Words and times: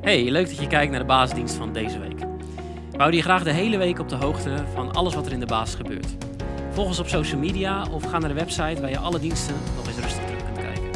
Hey, 0.00 0.30
leuk 0.30 0.48
dat 0.48 0.58
je 0.58 0.66
kijkt 0.66 0.90
naar 0.90 1.00
de 1.00 1.06
basisdienst 1.06 1.54
van 1.54 1.72
deze 1.72 1.98
week. 1.98 2.18
We 2.90 2.98
houden 2.98 3.16
je 3.16 3.22
graag 3.22 3.42
de 3.42 3.52
hele 3.52 3.76
week 3.76 3.98
op 3.98 4.08
de 4.08 4.16
hoogte 4.16 4.64
van 4.74 4.92
alles 4.92 5.14
wat 5.14 5.26
er 5.26 5.32
in 5.32 5.40
de 5.40 5.46
basis 5.46 5.74
gebeurt. 5.74 6.16
Volg 6.70 6.86
ons 6.86 6.98
op 6.98 7.08
social 7.08 7.40
media 7.40 7.86
of 7.90 8.02
ga 8.02 8.18
naar 8.18 8.28
de 8.28 8.34
website 8.34 8.80
waar 8.80 8.90
je 8.90 8.98
alle 8.98 9.18
diensten 9.18 9.54
nog 9.76 9.86
eens 9.86 9.98
rustig 9.98 10.24
terug 10.24 10.44
kunt 10.44 10.58
kijken. 10.58 10.90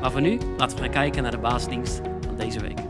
Maar 0.00 0.10
voor 0.10 0.20
nu, 0.20 0.38
laten 0.56 0.76
we 0.76 0.82
gaan 0.82 0.92
kijken 0.92 1.22
naar 1.22 1.32
de 1.32 1.38
basisdienst 1.38 2.00
van 2.26 2.36
deze 2.36 2.60
week. 2.60 2.87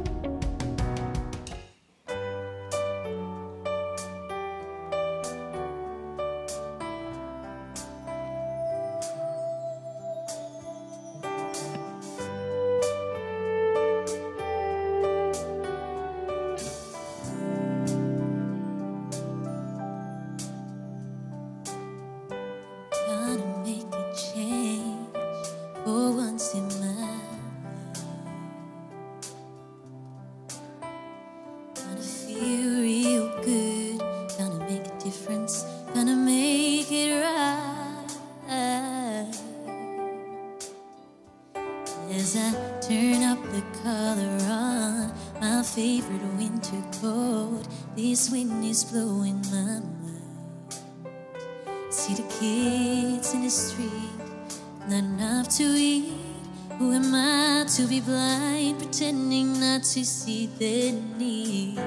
pretending 58.78 59.60
not 59.60 59.82
to 59.82 60.04
see 60.04 60.48
the 60.58 60.92
need. 61.18 61.78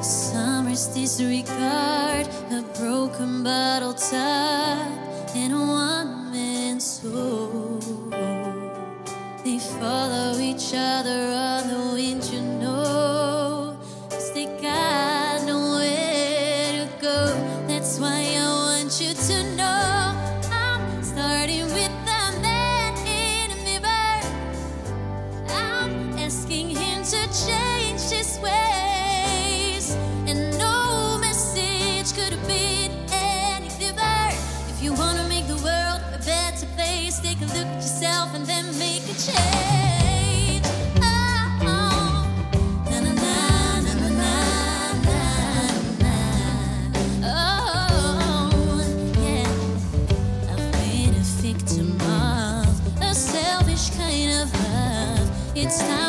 Summer's 0.00 0.86
disregard, 0.86 2.26
a 2.52 2.62
broken 2.78 3.42
bottle 3.42 3.94
top, 3.94 5.34
and 5.34 5.52
a 5.52 5.58
one 5.58 6.32
man 6.32 6.78
soul. 6.80 7.80
They 9.44 9.58
follow 9.58 10.38
each 10.38 10.72
other 10.74 11.32
on 11.34 11.68
the 11.68 11.94
winter 11.94 12.45
it's 55.66 55.78
time. 55.78 56.05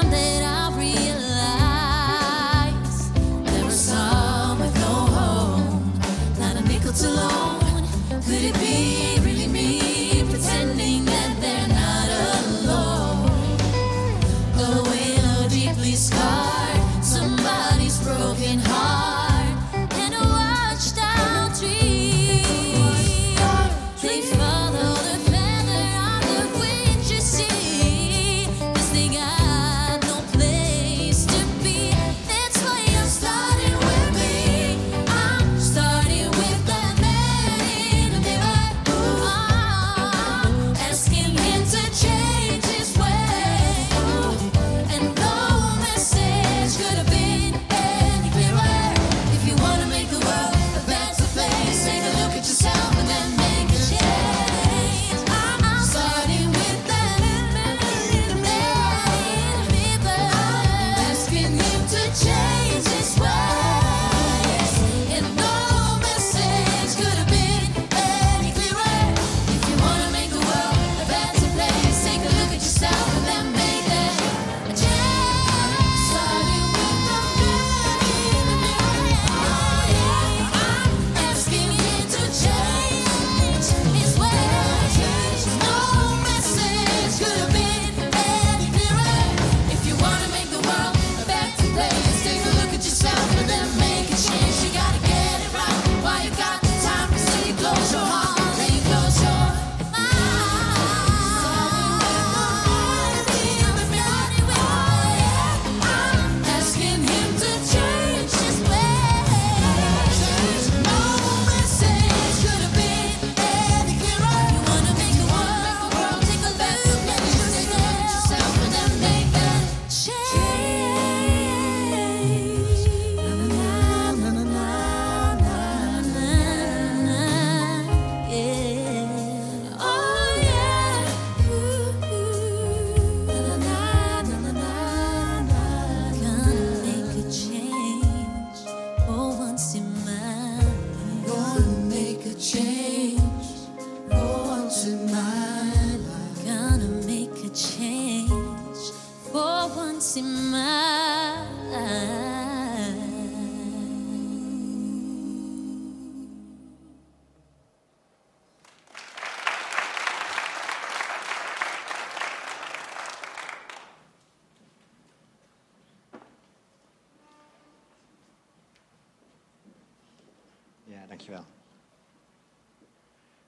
Dankjewel. 171.18 171.46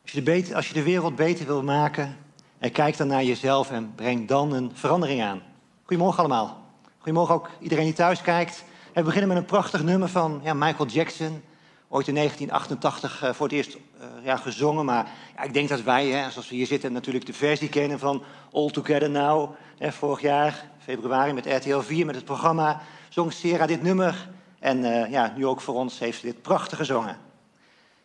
Als 0.02 0.12
je, 0.12 0.18
de 0.18 0.24
beter, 0.24 0.56
als 0.56 0.68
je 0.68 0.74
de 0.74 0.84
wereld 0.84 1.16
beter 1.16 1.46
wil 1.46 1.64
maken, 1.64 2.18
en 2.58 2.72
kijk 2.72 2.98
dan 2.98 3.08
naar 3.08 3.24
jezelf 3.24 3.72
en 3.72 3.96
breng 3.96 4.28
dan 4.28 4.54
een 4.54 4.72
verandering 4.74 5.22
aan. 5.22 5.42
Goedemorgen 5.84 6.20
allemaal. 6.20 6.66
Goedemorgen 6.98 7.36
ook 7.36 7.50
iedereen 7.60 7.86
die 7.86 7.94
thuis 7.94 8.22
kijkt. 8.22 8.64
We 8.94 9.04
beginnen 9.04 9.28
met 9.28 9.38
een 9.38 9.46
prachtig 9.46 9.84
nummer 9.84 10.10
van 10.10 10.40
ja, 10.44 10.54
Michael 10.54 10.90
Jackson. 10.90 11.42
Ooit 11.88 12.08
in 12.08 12.16
1988 12.16 13.24
uh, 13.24 13.34
voor 13.34 13.46
het 13.46 13.56
eerst 13.56 13.76
uh, 13.76 14.06
ja, 14.24 14.38
gezongen. 14.38 14.86
Maar 14.86 15.10
ja, 15.36 15.44
ik 15.44 15.54
denk 15.54 15.70
dat 15.70 15.82
wij, 15.82 16.08
hè, 16.08 16.32
zoals 16.32 16.50
we 16.50 16.56
hier 16.56 16.68
zitten, 16.68 16.94
natuurlijk 16.94 17.26
de 17.26 17.34
versie 17.34 17.70
kennen 17.70 18.00
van 18.00 18.24
All 18.52 18.70
Together 18.70 19.10
Now. 19.10 19.56
Hè, 19.78 19.92
vorig 19.92 20.22
jaar, 20.22 20.66
februari, 20.80 21.34
met 21.34 21.46
RTL 21.46 21.80
4, 21.80 22.06
met 22.06 22.16
het 22.16 22.26
programma, 22.26 22.82
zong 23.10 23.34
Sera 23.34 23.66
dit 23.66 23.82
nummer. 23.82 24.30
En 24.60 24.82
ja, 25.12 25.34
nu 25.36 25.46
ook 25.46 25.62
voor 25.62 25.76
ons 25.76 26.00
heeft 26.00 26.20
ze 26.20 26.26
dit 26.26 26.42
prachtig 26.42 26.78
gezongen. 26.78 27.29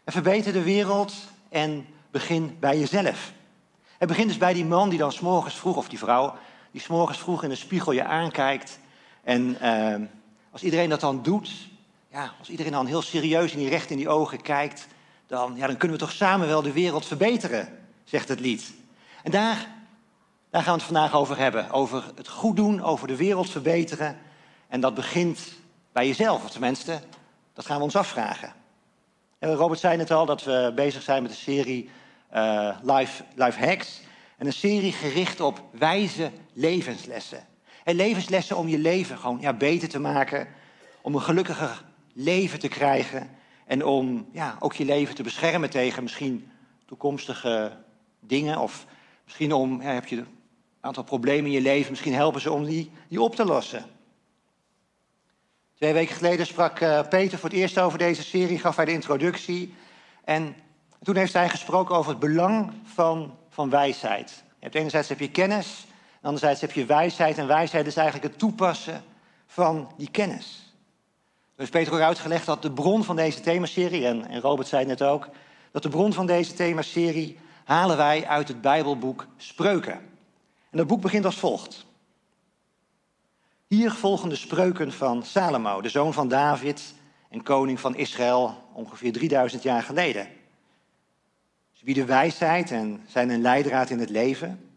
En 0.04 0.12
verbeter 0.12 0.52
de 0.52 0.62
wereld 0.62 1.14
en 1.48 1.86
begin 2.10 2.56
bij 2.60 2.78
jezelf. 2.78 3.32
Het 3.98 4.08
begint 4.08 4.28
dus 4.28 4.38
bij 4.38 4.52
die 4.52 4.64
man 4.64 4.88
die 4.88 4.98
dan 4.98 5.12
s'morgens 5.12 5.54
vroeg, 5.54 5.76
of 5.76 5.88
die 5.88 5.98
vrouw, 5.98 6.34
die 6.70 6.80
s'morgens 6.80 7.18
vroeg 7.18 7.42
in 7.42 7.48
de 7.48 7.54
spiegel 7.54 7.92
je 7.92 8.04
aankijkt. 8.04 8.78
En 9.22 9.56
uh, 9.62 9.94
als 10.50 10.62
iedereen 10.62 10.88
dat 10.88 11.00
dan 11.00 11.22
doet, 11.22 11.50
ja, 12.10 12.32
als 12.38 12.48
iedereen 12.48 12.72
dan 12.72 12.86
heel 12.86 13.02
serieus 13.02 13.52
in 13.52 13.58
die 13.58 13.68
recht 13.68 13.90
in 13.90 13.96
die 13.96 14.08
ogen 14.08 14.40
kijkt, 14.40 14.86
dan, 15.26 15.56
ja, 15.56 15.66
dan 15.66 15.76
kunnen 15.76 15.98
we 15.98 16.04
toch 16.04 16.12
samen 16.12 16.46
wel 16.46 16.62
de 16.62 16.72
wereld 16.72 17.06
verbeteren, 17.06 17.78
zegt 18.04 18.28
het 18.28 18.40
lied. 18.40 18.72
En 19.22 19.30
daar, 19.30 19.68
daar 20.50 20.62
gaan 20.62 20.74
we 20.74 20.84
het 20.84 20.92
vandaag 20.92 21.14
over 21.14 21.38
hebben. 21.38 21.70
Over 21.70 22.04
het 22.14 22.28
goed 22.28 22.56
doen, 22.56 22.82
over 22.82 23.06
de 23.08 23.16
wereld 23.16 23.50
verbeteren. 23.50 24.18
En 24.68 24.80
dat 24.80 24.94
begint 24.94 25.52
bij 25.92 26.06
jezelf, 26.06 26.44
of 26.44 26.50
tenminste, 26.50 27.00
dat 27.52 27.66
gaan 27.66 27.76
we 27.76 27.82
ons 27.82 27.96
afvragen. 27.96 28.52
En 29.44 29.54
Robert 29.54 29.80
zei 29.80 29.96
net 29.96 30.10
al 30.10 30.26
dat 30.26 30.44
we 30.44 30.72
bezig 30.74 31.02
zijn 31.02 31.22
met 31.22 31.30
een 31.30 31.36
serie 31.36 31.90
uh, 32.34 32.76
live, 32.82 33.24
live 33.34 33.64
Hacks. 33.64 34.00
En 34.36 34.46
een 34.46 34.52
serie 34.52 34.92
gericht 34.92 35.40
op 35.40 35.62
wijze 35.70 36.30
levenslessen. 36.52 37.46
En 37.84 37.94
levenslessen 37.94 38.56
om 38.56 38.68
je 38.68 38.78
leven 38.78 39.18
gewoon 39.18 39.40
ja, 39.40 39.52
beter 39.52 39.88
te 39.88 39.98
maken. 39.98 40.48
Om 41.00 41.14
een 41.14 41.20
gelukkiger 41.20 41.84
leven 42.12 42.58
te 42.58 42.68
krijgen. 42.68 43.30
En 43.66 43.84
om 43.84 44.28
ja, 44.32 44.56
ook 44.58 44.72
je 44.72 44.84
leven 44.84 45.14
te 45.14 45.22
beschermen 45.22 45.70
tegen 45.70 46.02
misschien 46.02 46.50
toekomstige 46.86 47.72
dingen. 48.20 48.58
Of 48.58 48.86
misschien 49.24 49.52
om, 49.52 49.80
heb 49.80 50.06
je 50.06 50.16
een 50.16 50.26
aantal 50.80 51.04
problemen 51.04 51.44
in 51.44 51.56
je 51.56 51.60
leven. 51.60 51.90
Misschien 51.90 52.14
helpen 52.14 52.40
ze 52.40 52.52
om 52.52 52.64
die, 52.64 52.90
die 53.08 53.22
op 53.22 53.34
te 53.34 53.44
lossen. 53.44 53.84
Twee 55.84 55.96
weken 55.96 56.16
geleden 56.16 56.46
sprak 56.46 56.80
uh, 56.80 57.00
Peter 57.08 57.38
voor 57.38 57.48
het 57.48 57.58
eerst 57.58 57.78
over 57.78 57.98
deze 57.98 58.22
serie. 58.22 58.58
Gaf 58.58 58.76
hij 58.76 58.84
de 58.84 58.92
introductie. 58.92 59.74
En 60.24 60.56
toen 61.02 61.16
heeft 61.16 61.32
hij 61.32 61.48
gesproken 61.48 61.94
over 61.94 62.10
het 62.10 62.20
belang 62.20 62.72
van, 62.84 63.36
van 63.48 63.70
wijsheid. 63.70 64.30
Je 64.30 64.44
hebt 64.60 64.74
enerzijds 64.74 65.08
heb 65.08 65.18
je 65.18 65.30
kennis, 65.30 65.86
en 66.14 66.22
anderzijds 66.22 66.60
heb 66.60 66.72
je 66.72 66.84
wijsheid. 66.84 67.38
En 67.38 67.46
wijsheid 67.46 67.86
is 67.86 67.96
eigenlijk 67.96 68.26
het 68.26 68.38
toepassen 68.38 69.02
van 69.46 69.92
die 69.96 70.10
kennis. 70.10 70.74
Heeft 71.56 71.70
Peter 71.70 71.92
ook 71.92 72.00
uitgelegd 72.00 72.46
dat 72.46 72.62
de 72.62 72.72
bron 72.72 73.04
van 73.04 73.16
deze 73.16 73.40
themaserie, 73.40 74.06
en, 74.06 74.28
en 74.28 74.40
Robert 74.40 74.68
zei 74.68 74.84
net 74.84 75.02
ook, 75.02 75.28
dat 75.70 75.82
de 75.82 75.88
bron 75.88 76.12
van 76.12 76.26
deze 76.26 76.54
themaserie 76.54 77.38
halen 77.64 77.96
wij 77.96 78.26
uit 78.26 78.48
het 78.48 78.60
Bijbelboek 78.60 79.26
Spreuken. 79.36 80.00
En 80.70 80.78
dat 80.78 80.86
boek 80.86 81.00
begint 81.00 81.24
als 81.24 81.38
volgt. 81.38 81.86
Hier 83.74 83.90
volgen 83.90 84.28
de 84.28 84.36
spreuken 84.36 84.92
van 84.92 85.22
Salomo, 85.22 85.80
de 85.80 85.88
zoon 85.88 86.12
van 86.12 86.28
David 86.28 86.94
en 87.30 87.42
koning 87.42 87.80
van 87.80 87.96
Israël, 87.96 88.68
ongeveer 88.72 89.12
3000 89.12 89.62
jaar 89.62 89.82
geleden. 89.82 90.28
Ze 91.72 91.84
bieden 91.84 92.06
wijsheid 92.06 92.70
en 92.70 93.04
zijn 93.08 93.30
een 93.30 93.40
leidraad 93.40 93.90
in 93.90 93.98
het 93.98 94.10
leven. 94.10 94.70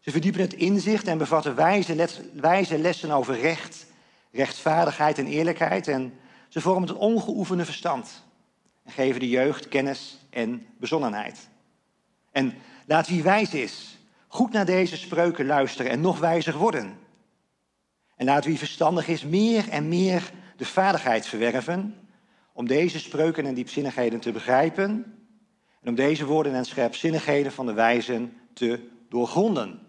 Ze 0.00 0.10
verdiepen 0.10 0.40
het 0.40 0.52
inzicht 0.52 1.06
en 1.06 1.18
bevatten 1.18 1.54
wijze, 1.54 1.94
les, 1.94 2.20
wijze 2.32 2.78
lessen 2.78 3.10
over 3.10 3.40
recht, 3.40 3.86
rechtvaardigheid 4.32 5.18
en 5.18 5.26
eerlijkheid. 5.26 5.88
En 5.88 6.14
ze 6.48 6.60
vormen 6.60 6.88
het 6.88 6.98
ongeoefende 6.98 7.64
verstand 7.64 8.24
en 8.84 8.92
geven 8.92 9.20
de 9.20 9.28
jeugd 9.28 9.68
kennis 9.68 10.18
en 10.30 10.66
bezonnenheid. 10.78 11.48
En 12.32 12.54
laat 12.86 13.08
wie 13.08 13.22
wijs 13.22 13.54
is 13.54 13.98
goed 14.28 14.52
naar 14.52 14.66
deze 14.66 14.96
spreuken 14.96 15.46
luisteren 15.46 15.90
en 15.90 16.00
nog 16.00 16.18
wijzer 16.18 16.56
worden. 16.56 17.08
En 18.20 18.26
laat 18.26 18.44
wie 18.44 18.58
verstandig 18.58 19.08
is 19.08 19.24
meer 19.24 19.68
en 19.68 19.88
meer 19.88 20.30
de 20.56 20.64
vaardigheid 20.64 21.26
verwerven 21.26 22.08
om 22.52 22.66
deze 22.66 22.98
spreuken 22.98 23.46
en 23.46 23.54
diepzinnigheden 23.54 24.20
te 24.20 24.32
begrijpen 24.32 24.90
en 25.82 25.88
om 25.88 25.94
deze 25.94 26.26
woorden 26.26 26.54
en 26.54 26.64
scherpzinnigheden 26.64 27.52
van 27.52 27.66
de 27.66 27.72
wijzen 27.72 28.32
te 28.52 28.88
doorgronden. 29.08 29.80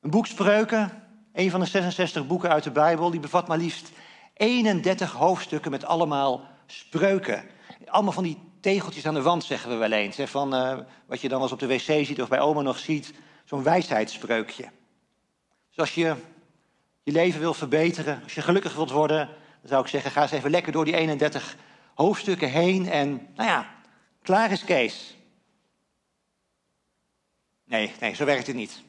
Een 0.00 0.10
boek 0.10 0.26
Spreuken, 0.26 1.02
een 1.32 1.50
van 1.50 1.60
de 1.60 1.66
66 1.66 2.26
boeken 2.26 2.50
uit 2.50 2.64
de 2.64 2.70
Bijbel, 2.70 3.10
die 3.10 3.20
bevat 3.20 3.48
maar 3.48 3.58
liefst 3.58 3.90
31 4.34 5.12
hoofdstukken 5.12 5.70
met 5.70 5.84
allemaal 5.84 6.48
spreuken. 6.66 7.44
Allemaal 7.86 8.12
van 8.12 8.24
die 8.24 8.38
tegeltjes 8.60 9.06
aan 9.06 9.14
de 9.14 9.22
wand, 9.22 9.44
zeggen 9.44 9.70
we 9.70 9.76
wel 9.76 9.92
eens. 9.92 10.16
Hè, 10.16 10.26
van 10.26 10.54
uh, 10.54 10.78
wat 11.06 11.20
je 11.20 11.28
dan 11.28 11.40
als 11.40 11.52
op 11.52 11.58
de 11.58 11.66
wc 11.66 11.80
ziet 12.06 12.22
of 12.22 12.28
bij 12.28 12.40
oma 12.40 12.60
nog 12.60 12.78
ziet, 12.78 13.14
zo'n 13.44 13.62
wijsheidsspreukje. 13.62 14.68
Dus 15.68 15.78
als 15.78 15.94
je 15.94 16.16
je 17.02 17.12
leven 17.12 17.40
wil 17.40 17.54
verbeteren, 17.54 18.20
als 18.22 18.34
je 18.34 18.42
gelukkig 18.42 18.74
wilt 18.74 18.90
worden, 18.90 19.26
dan 19.60 19.68
zou 19.68 19.82
ik 19.82 19.88
zeggen, 19.88 20.10
ga 20.10 20.22
eens 20.22 20.30
even 20.30 20.50
lekker 20.50 20.72
door 20.72 20.84
die 20.84 20.96
31 20.96 21.56
hoofdstukken 21.94 22.50
heen 22.50 22.88
en, 22.88 23.28
nou 23.34 23.48
ja, 23.48 23.66
Klaar 24.22 24.50
is 24.50 24.64
Kees. 24.64 25.16
Nee, 27.64 27.92
nee, 28.00 28.14
zo 28.14 28.24
werkt 28.24 28.46
het 28.46 28.56
niet. 28.56 28.82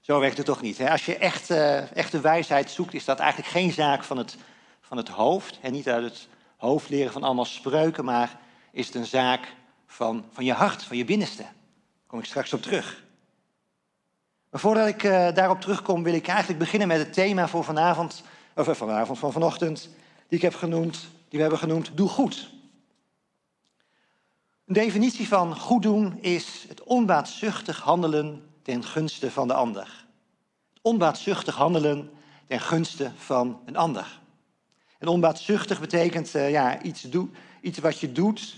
Zo 0.00 0.20
werkt 0.20 0.36
het 0.36 0.46
toch 0.46 0.62
niet. 0.62 0.80
Als 0.80 1.06
je 1.06 1.16
echt, 1.16 1.50
uh, 1.50 1.96
echte 1.96 2.20
wijsheid 2.20 2.70
zoekt, 2.70 2.94
is 2.94 3.04
dat 3.04 3.18
eigenlijk 3.18 3.50
geen 3.50 3.72
zaak 3.72 4.04
van 4.04 4.16
het, 4.16 4.36
van 4.80 4.96
het 4.96 5.08
hoofd. 5.08 5.58
En 5.60 5.72
niet 5.72 5.88
uit 5.88 6.04
het 6.04 6.28
hoofd 6.56 6.88
leren 6.88 7.12
van 7.12 7.22
allemaal 7.22 7.44
spreuken, 7.44 8.04
maar 8.04 8.38
is 8.72 8.86
het 8.86 8.94
een 8.94 9.06
zaak 9.06 9.54
van, 9.86 10.24
van 10.32 10.44
je 10.44 10.52
hart, 10.52 10.82
van 10.82 10.96
je 10.96 11.04
binnenste. 11.04 11.42
Daar 11.42 11.52
kom 12.06 12.18
ik 12.18 12.24
straks 12.24 12.52
op 12.52 12.62
terug. 12.62 13.04
Maar 14.50 14.60
voordat 14.60 14.88
ik 14.88 15.02
uh, 15.02 15.32
daarop 15.34 15.60
terugkom, 15.60 16.02
wil 16.02 16.14
ik 16.14 16.26
eigenlijk 16.28 16.58
beginnen 16.58 16.88
met 16.88 16.98
het 16.98 17.12
thema 17.12 17.48
voor 17.48 17.64
vanavond, 17.64 18.22
of 18.54 18.76
vanavond, 18.76 19.18
van 19.18 19.32
vanochtend, 19.32 19.88
die 20.28 20.38
ik 20.38 20.42
heb 20.42 20.54
genoemd, 20.54 21.00
die 21.00 21.10
we 21.28 21.40
hebben 21.40 21.58
genoemd, 21.58 21.96
doe 21.96 22.08
goed. 22.08 22.50
Een 24.66 24.74
definitie 24.74 25.28
van 25.28 25.58
goed 25.58 25.82
doen 25.82 26.18
is 26.20 26.64
het 26.68 26.82
onbaatzuchtig 26.82 27.80
handelen 27.80 28.42
ten 28.62 28.84
gunste 28.84 29.30
van 29.30 29.48
de 29.48 29.54
ander. 29.54 30.06
Het 30.68 30.82
onbaatzuchtig 30.82 31.54
handelen 31.54 32.10
ten 32.46 32.60
gunste 32.60 33.12
van 33.16 33.60
een 33.64 33.76
ander. 33.76 34.20
En 34.98 35.08
onbaatzuchtig 35.08 35.80
betekent 35.80 36.34
uh, 36.34 36.50
ja, 36.50 36.82
iets, 36.82 37.08
iets 37.60 37.78
wat 37.78 37.98
je 37.98 38.12
doet 38.12 38.56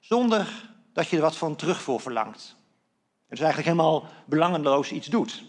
zonder 0.00 0.70
dat 0.92 1.08
je 1.08 1.16
er 1.16 1.22
wat 1.22 1.36
van 1.36 1.56
terug 1.56 1.82
voor 1.82 2.00
verlangt. 2.00 2.56
Is 3.32 3.40
eigenlijk 3.40 3.68
helemaal 3.68 4.04
belangeloos 4.24 4.92
iets 4.92 5.06
doet. 5.06 5.42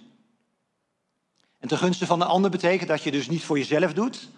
En 1.59 1.67
ten 1.67 1.77
gunste 1.77 2.05
van 2.05 2.19
de 2.19 2.25
ander 2.25 2.51
betekent 2.51 2.89
dat 2.89 3.03
je 3.03 3.11
dus 3.11 3.29
niet 3.29 3.43
voor 3.43 3.57
jezelf 3.57 3.93
doet, 3.93 4.29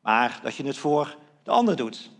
maar 0.00 0.40
dat 0.42 0.54
je 0.54 0.66
het 0.66 0.78
voor 0.78 1.16
de 1.42 1.50
ander 1.50 1.76
doet. 1.76 2.10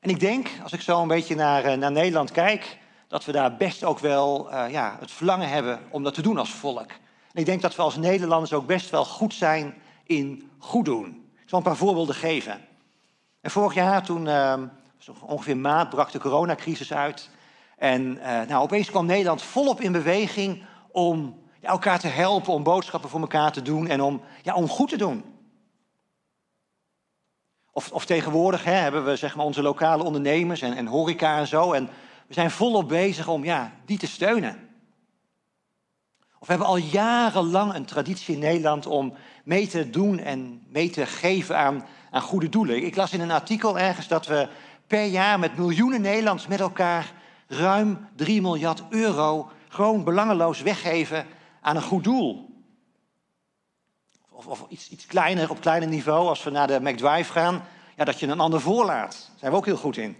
En 0.00 0.10
ik 0.10 0.20
denk, 0.20 0.50
als 0.62 0.72
ik 0.72 0.80
zo 0.80 1.02
een 1.02 1.08
beetje 1.08 1.34
naar, 1.34 1.64
uh, 1.64 1.72
naar 1.72 1.92
Nederland 1.92 2.30
kijk, 2.30 2.78
dat 3.08 3.24
we 3.24 3.32
daar 3.32 3.56
best 3.56 3.84
ook 3.84 3.98
wel 3.98 4.52
uh, 4.52 4.70
ja, 4.70 4.96
het 5.00 5.10
verlangen 5.10 5.48
hebben 5.48 5.80
om 5.90 6.02
dat 6.02 6.14
te 6.14 6.22
doen 6.22 6.38
als 6.38 6.50
volk. 6.50 6.90
En 7.32 7.40
ik 7.40 7.46
denk 7.46 7.62
dat 7.62 7.76
we 7.76 7.82
als 7.82 7.96
Nederlanders 7.96 8.52
ook 8.52 8.66
best 8.66 8.90
wel 8.90 9.04
goed 9.04 9.34
zijn 9.34 9.74
in 10.04 10.50
goed 10.58 10.84
doen. 10.84 11.30
Ik 11.42 11.48
zal 11.48 11.58
een 11.58 11.64
paar 11.64 11.76
voorbeelden 11.76 12.14
geven. 12.14 12.60
En 13.40 13.50
vorig 13.50 13.74
jaar, 13.74 14.04
toen 14.04 14.26
uh, 14.26 14.62
ongeveer 15.20 15.56
maart, 15.56 15.90
brak 15.90 16.12
de 16.12 16.18
coronacrisis 16.18 16.92
uit. 16.92 17.30
En 17.78 18.12
nou, 18.48 18.54
opeens 18.54 18.90
kwam 18.90 19.06
Nederland 19.06 19.42
volop 19.42 19.80
in 19.80 19.92
beweging 19.92 20.64
om 20.92 21.42
elkaar 21.60 21.98
te 21.98 22.08
helpen, 22.08 22.52
om 22.52 22.62
boodschappen 22.62 23.10
voor 23.10 23.20
elkaar 23.20 23.52
te 23.52 23.62
doen 23.62 23.88
en 23.88 24.00
om, 24.00 24.20
ja, 24.42 24.54
om 24.54 24.68
goed 24.68 24.88
te 24.88 24.96
doen. 24.96 25.24
Of, 27.72 27.92
of 27.92 28.04
tegenwoordig 28.04 28.64
hè, 28.64 28.72
hebben 28.72 29.04
we 29.04 29.16
zeg 29.16 29.36
maar, 29.36 29.44
onze 29.44 29.62
lokale 29.62 30.02
ondernemers 30.02 30.60
en, 30.60 30.76
en 30.76 30.86
horeca 30.86 31.38
en 31.38 31.46
zo. 31.46 31.72
En 31.72 31.88
we 32.26 32.34
zijn 32.34 32.50
volop 32.50 32.88
bezig 32.88 33.28
om 33.28 33.44
ja, 33.44 33.72
die 33.84 33.98
te 33.98 34.06
steunen. 34.06 34.68
Of 36.38 36.46
we 36.46 36.52
hebben 36.52 36.66
al 36.66 36.76
jarenlang 36.76 37.74
een 37.74 37.84
traditie 37.84 38.34
in 38.34 38.40
Nederland 38.40 38.86
om 38.86 39.14
mee 39.44 39.66
te 39.66 39.90
doen 39.90 40.18
en 40.18 40.66
mee 40.68 40.90
te 40.90 41.06
geven 41.06 41.56
aan, 41.56 41.86
aan 42.10 42.22
goede 42.22 42.48
doelen. 42.48 42.84
Ik 42.84 42.96
las 42.96 43.12
in 43.12 43.20
een 43.20 43.30
artikel 43.30 43.78
ergens 43.78 44.08
dat 44.08 44.26
we 44.26 44.48
per 44.86 45.04
jaar 45.04 45.38
met 45.38 45.56
miljoenen 45.56 46.00
Nederlands 46.00 46.46
met 46.46 46.60
elkaar 46.60 47.12
ruim 47.48 48.08
3 48.16 48.40
miljard 48.40 48.82
euro 48.90 49.50
gewoon 49.68 50.04
belangeloos 50.04 50.62
weggeven 50.62 51.26
aan 51.60 51.76
een 51.76 51.82
goed 51.82 52.04
doel. 52.04 52.48
Of, 54.30 54.46
of 54.46 54.66
iets, 54.68 54.88
iets 54.90 55.06
kleiner, 55.06 55.50
op 55.50 55.60
kleiner 55.60 55.88
niveau, 55.88 56.28
als 56.28 56.42
we 56.42 56.50
naar 56.50 56.66
de 56.66 56.80
McDrive 56.80 57.32
gaan. 57.32 57.64
ja, 57.96 58.04
dat 58.04 58.20
je 58.20 58.26
een 58.26 58.40
ander 58.40 58.60
voorlaat. 58.60 59.10
Daar 59.28 59.38
zijn 59.38 59.50
we 59.50 59.56
ook 59.56 59.66
heel 59.66 59.76
goed 59.76 59.96
in. 59.96 60.16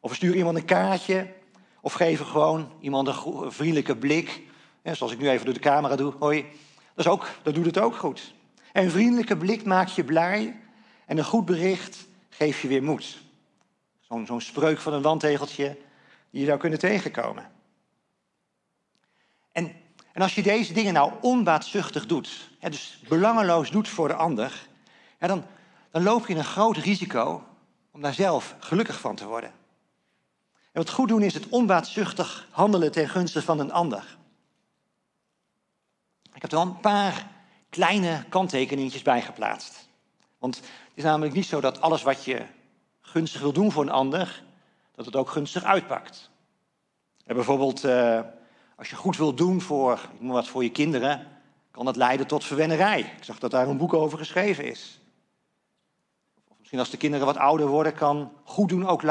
Of 0.00 0.10
we 0.10 0.16
sturen 0.16 0.36
iemand 0.36 0.56
een 0.56 0.64
kaartje. 0.64 1.32
Of 1.80 1.92
geven 1.92 2.26
gewoon 2.26 2.72
iemand 2.80 3.08
een 3.08 3.52
vriendelijke 3.52 3.96
blik. 3.96 4.42
Hè, 4.82 4.94
zoals 4.94 5.12
ik 5.12 5.18
nu 5.18 5.28
even 5.28 5.44
door 5.44 5.54
de 5.54 5.60
camera 5.60 5.96
doe. 5.96 6.12
Hoi. 6.18 6.46
Dat, 6.94 7.06
is 7.06 7.12
ook, 7.12 7.28
dat 7.42 7.54
doet 7.54 7.66
het 7.66 7.78
ook 7.78 7.96
goed. 7.96 8.34
En 8.72 8.84
een 8.84 8.90
vriendelijke 8.90 9.36
blik 9.36 9.64
maakt 9.64 9.94
je 9.94 10.04
blij. 10.04 10.60
En 11.06 11.18
een 11.18 11.24
goed 11.24 11.44
bericht 11.44 12.06
geeft 12.28 12.60
je 12.60 12.68
weer 12.68 12.82
moed. 12.82 13.18
Zo'n 14.00 14.26
zo'n 14.26 14.40
spreuk 14.40 14.78
van 14.78 14.92
een 14.92 15.02
wandtegeltje 15.02 15.76
die 16.32 16.40
je 16.40 16.46
zou 16.46 16.58
kunnen 16.58 16.78
tegenkomen. 16.78 17.50
En, 19.52 19.72
en 20.12 20.22
als 20.22 20.34
je 20.34 20.42
deze 20.42 20.72
dingen 20.72 20.92
nou 20.92 21.12
onbaatzuchtig 21.20 22.06
doet, 22.06 22.50
dus 22.60 23.02
belangeloos 23.08 23.70
doet 23.70 23.88
voor 23.88 24.08
de 24.08 24.14
ander, 24.14 24.66
dan, 25.18 25.44
dan 25.90 26.02
loop 26.02 26.26
je 26.26 26.34
een 26.34 26.44
groot 26.44 26.76
risico 26.76 27.44
om 27.90 28.00
daar 28.00 28.14
zelf 28.14 28.56
gelukkig 28.58 29.00
van 29.00 29.16
te 29.16 29.26
worden. 29.26 29.50
En 30.52 30.82
wat 30.82 30.90
goed 30.90 31.08
doen 31.08 31.22
is 31.22 31.34
het 31.34 31.48
onbaatzuchtig 31.48 32.48
handelen 32.50 32.92
ten 32.92 33.08
gunste 33.08 33.42
van 33.42 33.58
een 33.58 33.72
ander. 33.72 34.16
Ik 36.32 36.42
heb 36.42 36.52
er 36.52 36.58
wel 36.58 36.66
een 36.66 36.80
paar 36.80 37.30
kleine 37.68 38.24
kanttekeningetjes 38.28 39.02
bij 39.02 39.22
geplaatst. 39.22 39.88
Want 40.38 40.56
het 40.56 40.64
is 40.94 41.04
namelijk 41.04 41.34
niet 41.34 41.46
zo 41.46 41.60
dat 41.60 41.80
alles 41.80 42.02
wat 42.02 42.24
je 42.24 42.46
gunstig 43.00 43.40
wil 43.40 43.52
doen 43.52 43.72
voor 43.72 43.82
een 43.82 43.90
ander, 43.90 44.42
dat 44.94 45.06
het 45.06 45.16
ook 45.16 45.28
gunstig 45.28 45.64
uitpakt. 45.64 46.30
En 47.24 47.34
bijvoorbeeld, 47.34 47.84
eh, 47.84 48.20
als 48.76 48.90
je 48.90 48.96
goed 48.96 49.16
wil 49.16 49.34
doen 49.34 49.60
voor, 49.60 49.92
ik 49.92 50.20
noem 50.20 50.32
wat, 50.32 50.48
voor 50.48 50.62
je 50.62 50.70
kinderen, 50.70 51.26
kan 51.70 51.84
dat 51.84 51.96
leiden 51.96 52.26
tot 52.26 52.44
verwennerij. 52.44 53.00
Ik 53.00 53.24
zag 53.24 53.38
dat 53.38 53.50
daar 53.50 53.68
een 53.68 53.76
boek 53.76 53.94
over 53.94 54.18
geschreven 54.18 54.64
is. 54.64 55.00
Of 56.48 56.56
misschien 56.58 56.78
als 56.78 56.90
de 56.90 56.96
kinderen 56.96 57.26
wat 57.26 57.36
ouder 57.36 57.66
worden, 57.66 57.94
kan 57.94 58.32
goed 58.44 58.68
doen 58.68 58.86
ook, 58.86 59.02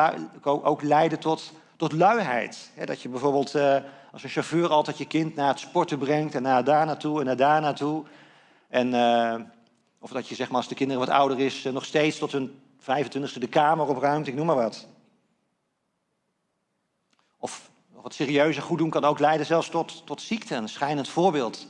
ook 0.43 0.81
leiden 0.81 1.19
tot, 1.19 1.53
tot 1.75 1.91
luiheid. 1.91 2.71
Dat 2.85 3.01
je 3.01 3.09
bijvoorbeeld 3.09 3.55
eh, 3.55 3.77
als 4.11 4.23
een 4.23 4.29
chauffeur 4.29 4.69
altijd 4.69 4.97
je 4.97 5.07
kind 5.07 5.35
naar 5.35 5.47
het 5.47 5.59
sporten 5.59 5.97
brengt 5.97 6.35
en 6.35 6.41
naar 6.41 6.63
daar 6.63 6.85
naartoe 6.85 7.19
en 7.19 7.25
naar 7.25 7.35
daar 7.35 7.61
naartoe. 7.61 8.03
En, 8.67 8.93
eh, 8.93 9.35
of 9.99 10.11
dat 10.11 10.27
je 10.27 10.35
zeg 10.35 10.47
maar, 10.47 10.57
als 10.57 10.67
de 10.67 10.75
kinderen 10.75 11.05
wat 11.05 11.15
ouder 11.15 11.39
is, 11.39 11.63
nog 11.63 11.85
steeds 11.85 12.17
tot 12.17 12.31
hun 12.31 12.61
25e 12.79 13.39
de 13.39 13.47
kamer 13.47 13.87
opruimt, 13.87 14.27
ik 14.27 14.35
noem 14.35 14.45
maar 14.45 14.55
wat. 14.55 14.87
Wat 18.01 18.13
serieuzer 18.13 18.63
goed 18.63 18.77
doen 18.77 18.89
kan 18.89 19.03
ook 19.03 19.19
leiden 19.19 19.45
zelfs 19.45 19.69
tot, 19.69 20.05
tot 20.05 20.21
ziekte. 20.21 20.55
Een 20.55 20.69
schijnend 20.69 21.09
voorbeeld. 21.09 21.67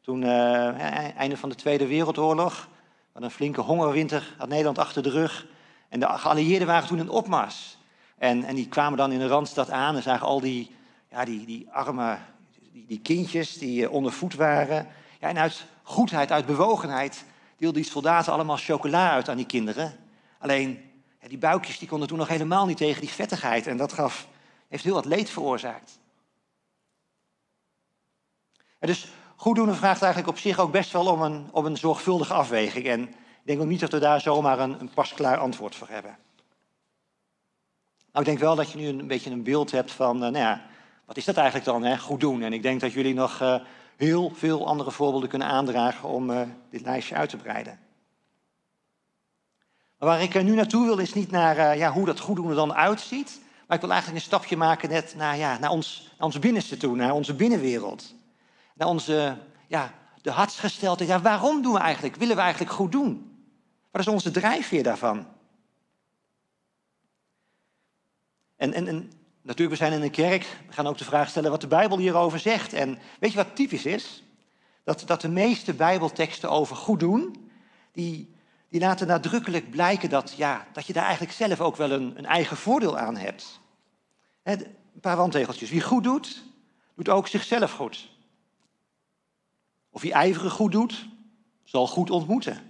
Toen, 0.00 0.22
eh, 0.22 1.16
einde 1.16 1.36
van 1.36 1.48
de 1.48 1.54
Tweede 1.54 1.86
Wereldoorlog, 1.86 2.52
we 2.52 2.68
hadden 3.12 3.30
een 3.30 3.36
flinke 3.36 3.60
hongerwinter 3.60 4.34
had 4.38 4.48
Nederland 4.48 4.78
achter 4.78 5.02
de 5.02 5.10
rug. 5.10 5.46
En 5.88 6.00
de 6.00 6.06
geallieerden 6.08 6.66
waren 6.66 6.88
toen 6.88 6.98
in 6.98 7.08
opmars. 7.08 7.78
En, 8.18 8.44
en 8.44 8.54
die 8.54 8.68
kwamen 8.68 8.98
dan 8.98 9.12
in 9.12 9.18
de 9.18 9.26
Randstad 9.26 9.70
aan 9.70 9.96
en 9.96 10.02
zagen 10.02 10.26
al 10.26 10.40
die, 10.40 10.70
ja, 11.10 11.24
die, 11.24 11.46
die 11.46 11.68
arme 11.70 12.18
die, 12.72 12.84
die 12.86 13.00
kindjes 13.00 13.58
die 13.58 13.84
eh, 13.84 13.92
onder 13.92 14.12
voet 14.12 14.34
waren. 14.34 14.86
Ja, 15.20 15.28
en 15.28 15.38
uit 15.38 15.64
goedheid, 15.82 16.32
uit 16.32 16.46
bewogenheid, 16.46 17.24
deelden 17.56 17.82
die 17.82 17.90
soldaten 17.90 18.32
allemaal 18.32 18.56
chocola 18.56 19.10
uit 19.10 19.28
aan 19.28 19.36
die 19.36 19.46
kinderen. 19.46 19.96
Alleen, 20.38 20.78
die 21.28 21.38
buikjes 21.38 21.78
die 21.78 21.88
konden 21.88 22.08
toen 22.08 22.18
nog 22.18 22.28
helemaal 22.28 22.66
niet 22.66 22.76
tegen 22.76 23.00
die 23.00 23.10
vettigheid. 23.10 23.66
En 23.66 23.76
dat 23.76 23.92
gaf, 23.92 24.28
heeft 24.68 24.84
heel 24.84 24.94
wat 24.94 25.04
leed 25.04 25.30
veroorzaakt. 25.30 25.98
En 28.78 28.86
dus 28.86 29.08
goeddoen 29.36 29.74
vraagt 29.74 30.02
eigenlijk 30.02 30.32
op 30.32 30.38
zich 30.38 30.58
ook 30.58 30.72
best 30.72 30.92
wel 30.92 31.06
om 31.06 31.22
een, 31.22 31.50
een 31.52 31.76
zorgvuldige 31.76 32.34
afweging. 32.34 32.86
En 32.86 33.02
ik 33.02 33.44
denk 33.44 33.60
ook 33.60 33.66
niet 33.66 33.80
dat 33.80 33.92
we 33.92 33.98
daar 33.98 34.20
zomaar 34.20 34.58
een, 34.58 34.80
een 34.80 34.90
pasklaar 34.94 35.36
antwoord 35.36 35.74
voor 35.74 35.88
hebben. 35.88 36.18
Nou, 38.12 38.20
ik 38.20 38.24
denk 38.24 38.38
wel 38.38 38.56
dat 38.56 38.70
je 38.72 38.78
nu 38.78 38.86
een 38.86 39.06
beetje 39.06 39.30
een 39.30 39.42
beeld 39.42 39.70
hebt 39.70 39.92
van, 39.92 40.14
eh, 40.14 40.20
nou 40.20 40.36
ja, 40.44 40.62
wat 41.04 41.16
is 41.16 41.24
dat 41.24 41.36
eigenlijk 41.36 41.66
dan, 41.66 41.84
hè? 41.84 41.98
goed 41.98 42.20
doen? 42.20 42.42
En 42.42 42.52
ik 42.52 42.62
denk 42.62 42.80
dat 42.80 42.92
jullie 42.92 43.14
nog 43.14 43.40
eh, 43.40 43.54
heel 43.96 44.30
veel 44.34 44.66
andere 44.66 44.90
voorbeelden 44.90 45.28
kunnen 45.28 45.48
aandragen 45.48 46.08
om 46.08 46.30
eh, 46.30 46.40
dit 46.70 46.80
lijstje 46.80 47.14
uit 47.14 47.30
te 47.30 47.36
breiden. 47.36 47.78
Maar 49.98 50.08
waar 50.08 50.22
ik 50.22 50.42
nu 50.42 50.54
naartoe 50.54 50.86
wil 50.86 50.98
is 50.98 51.14
niet 51.14 51.30
naar 51.30 51.76
ja, 51.76 51.92
hoe 51.92 52.06
dat 52.06 52.20
goeddoen 52.20 52.48
er 52.48 52.54
dan 52.54 52.74
uitziet. 52.74 53.40
Maar 53.68 53.76
ik 53.76 53.82
wil 53.82 53.92
eigenlijk 53.92 54.22
een 54.22 54.30
stapje 54.30 54.56
maken 54.56 54.88
net 54.88 55.14
naar, 55.16 55.36
ja, 55.36 55.58
naar, 55.58 55.70
ons, 55.70 56.10
naar 56.18 56.26
ons 56.26 56.38
binnenste 56.38 56.76
toe, 56.76 56.96
naar 56.96 57.12
onze 57.12 57.34
binnenwereld. 57.34 58.14
Naar 58.74 58.88
onze, 58.88 59.36
ja, 59.66 59.94
de 60.22 60.30
hartsgesteldheid. 60.30 61.10
Ja, 61.10 61.20
waarom 61.20 61.62
doen 61.62 61.72
we 61.72 61.78
eigenlijk? 61.78 62.16
Willen 62.16 62.36
we 62.36 62.42
eigenlijk 62.42 62.72
goed 62.72 62.92
doen? 62.92 63.42
Wat 63.90 64.00
is 64.00 64.08
onze 64.08 64.30
drijfveer 64.30 64.82
daarvan? 64.82 65.26
En, 68.56 68.72
en, 68.72 68.88
en 68.88 69.12
natuurlijk, 69.42 69.78
we 69.78 69.84
zijn 69.84 69.98
in 69.98 70.02
een 70.02 70.10
kerk. 70.10 70.42
We 70.66 70.72
gaan 70.72 70.86
ook 70.86 70.98
de 70.98 71.04
vraag 71.04 71.28
stellen 71.28 71.50
wat 71.50 71.60
de 71.60 71.66
Bijbel 71.66 71.98
hierover 71.98 72.38
zegt. 72.38 72.72
En 72.72 72.98
weet 73.20 73.30
je 73.30 73.36
wat 73.36 73.56
typisch 73.56 73.86
is? 73.86 74.24
Dat, 74.84 75.02
dat 75.06 75.20
de 75.20 75.28
meeste 75.28 75.74
Bijbelteksten 75.74 76.50
over 76.50 76.76
goed 76.76 77.00
doen, 77.00 77.50
die, 77.92 78.34
die 78.68 78.80
laten 78.80 79.06
nadrukkelijk 79.06 79.70
blijken 79.70 80.10
dat, 80.10 80.34
ja, 80.36 80.66
dat 80.72 80.86
je 80.86 80.92
daar 80.92 81.04
eigenlijk 81.04 81.32
zelf 81.32 81.60
ook 81.60 81.76
wel 81.76 81.90
een, 81.90 82.18
een 82.18 82.26
eigen 82.26 82.56
voordeel 82.56 82.98
aan 82.98 83.16
hebt. 83.16 83.60
Een 84.42 84.66
paar 85.00 85.16
wandtegeltjes. 85.16 85.70
Wie 85.70 85.80
goed 85.80 86.04
doet, 86.04 86.42
doet 86.94 87.08
ook 87.08 87.28
zichzelf 87.28 87.72
goed. 87.72 88.10
Of 89.90 90.02
wie 90.02 90.12
ijverig 90.12 90.52
goed 90.52 90.72
doet, 90.72 91.08
zal 91.64 91.86
goed 91.86 92.10
ontmoeten. 92.10 92.68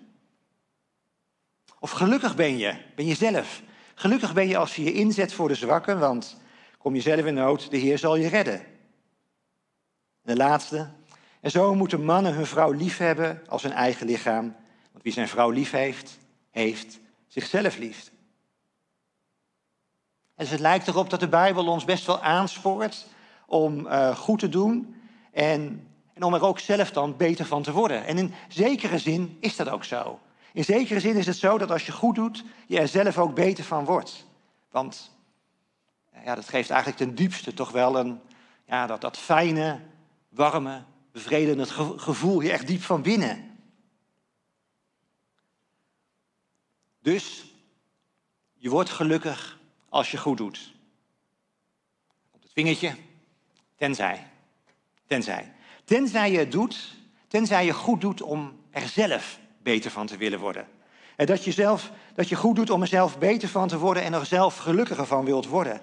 Of 1.79 1.91
gelukkig 1.91 2.37
ben 2.37 2.59
je, 2.59 2.77
ben 2.97 3.07
je 3.07 3.15
zelf. 3.15 3.63
Gelukkig 3.95 4.35
ben 4.35 4.49
je 4.49 4.57
als 4.57 4.77
je 4.77 4.83
je 4.83 4.93
inzet 4.93 5.33
voor 5.33 5.49
de 5.49 5.55
zwakken, 5.55 5.99
want 5.99 6.37
kom 6.79 6.95
je 6.95 7.01
zelf 7.01 7.25
in 7.25 7.35
nood, 7.35 7.71
de 7.71 7.77
Heer 7.77 7.99
zal 7.99 8.17
je 8.17 8.29
redden. 8.29 8.61
En 10.23 10.35
de 10.35 10.37
laatste. 10.37 10.91
En 11.41 11.51
zo 11.51 11.75
moeten 11.75 12.05
mannen 12.05 12.35
hun 12.35 12.47
vrouw 12.47 12.73
lief 12.73 12.97
hebben 12.97 13.43
als 13.47 13.63
hun 13.63 13.73
eigen 13.73 14.07
lichaam. 14.07 14.57
Wie 15.03 15.13
zijn 15.13 15.29
vrouw 15.29 15.51
lief 15.51 15.71
heeft, 15.71 16.19
heeft 16.51 16.99
zichzelf 17.27 17.77
lief. 17.77 18.11
En 20.35 20.45
dus 20.45 20.51
het 20.51 20.61
lijkt 20.61 20.89
erop 20.89 21.11
dat 21.11 21.21
de 21.21 21.29
Bijbel 21.29 21.67
ons 21.67 21.85
best 21.85 22.07
wel 22.07 22.23
aanspoort 22.23 23.07
om 23.47 23.87
eh, 23.87 24.17
goed 24.17 24.39
te 24.39 24.49
doen 24.49 24.97
en, 25.33 25.89
en 26.15 26.23
om 26.23 26.35
er 26.35 26.43
ook 26.45 26.59
zelf 26.59 26.91
dan 26.91 27.17
beter 27.17 27.45
van 27.45 27.63
te 27.63 27.73
worden. 27.73 28.07
En 28.07 28.19
in 28.19 28.35
zekere 28.49 28.99
zin 28.99 29.37
is 29.41 29.57
dat 29.57 29.69
ook 29.69 29.85
zo. 29.85 30.19
In 30.53 30.65
zekere 30.65 31.01
zin 31.01 31.17
is 31.17 31.27
het 31.27 31.37
zo 31.37 31.59
dat 31.59 31.71
als 31.71 31.87
je 31.87 31.93
goed 31.93 32.15
doet, 32.15 32.45
je 32.67 32.79
er 32.81 32.89
zelf 32.89 33.19
ook 33.19 33.35
beter 33.35 33.65
van 33.65 33.85
wordt. 33.85 34.27
Want 34.71 35.17
ja, 36.25 36.35
dat 36.35 36.49
geeft 36.49 36.71
eigenlijk 36.71 37.01
ten 37.01 37.15
diepste 37.15 37.55
toch 37.55 37.71
wel 37.71 37.99
een, 37.99 38.21
ja, 38.65 38.87
dat, 38.87 39.01
dat 39.01 39.17
fijne, 39.17 39.81
warme, 40.29 40.83
bevredigende 41.13 41.67
ge- 41.67 41.99
gevoel 41.99 42.41
hier 42.41 42.53
echt 42.53 42.67
diep 42.67 42.83
van 42.83 43.03
binnen. 43.03 43.48
Dus 47.09 47.45
je 48.55 48.71
wordt 48.71 48.91
gelukkig 48.91 49.59
als 49.89 50.11
je 50.11 50.17
goed 50.17 50.37
doet. 50.37 50.73
Op 52.31 52.43
het 52.43 52.53
vingertje, 52.53 52.95
tenzij. 53.77 54.27
Tenzij. 55.07 55.53
Tenzij 55.85 56.31
je 56.33 56.39
het 56.39 56.53
doet, 56.53 56.95
tenzij 57.29 57.65
je 57.65 57.73
goed 57.73 58.01
doet 58.01 58.23
om 58.23 58.61
er 58.71 58.89
zelf 58.89 59.39
beter 59.63 59.91
van 59.91 60.07
te 60.07 60.17
willen 60.17 60.39
worden. 60.39 60.69
En 61.17 61.27
dat 61.27 61.45
je, 61.45 61.53
zelf, 61.53 61.91
dat 62.15 62.29
je 62.29 62.37
goed 62.37 62.57
doet 62.57 62.71
om 62.71 62.81
er 62.81 62.87
zelf 62.87 63.19
beter 63.19 63.49
van 63.49 63.69
te 63.69 63.79
worden 63.79 64.03
en 64.03 64.13
er 64.13 64.27
zelf 64.27 64.57
gelukkiger 64.57 65.07
van 65.07 65.25
wilt 65.25 65.47
worden. 65.47 65.81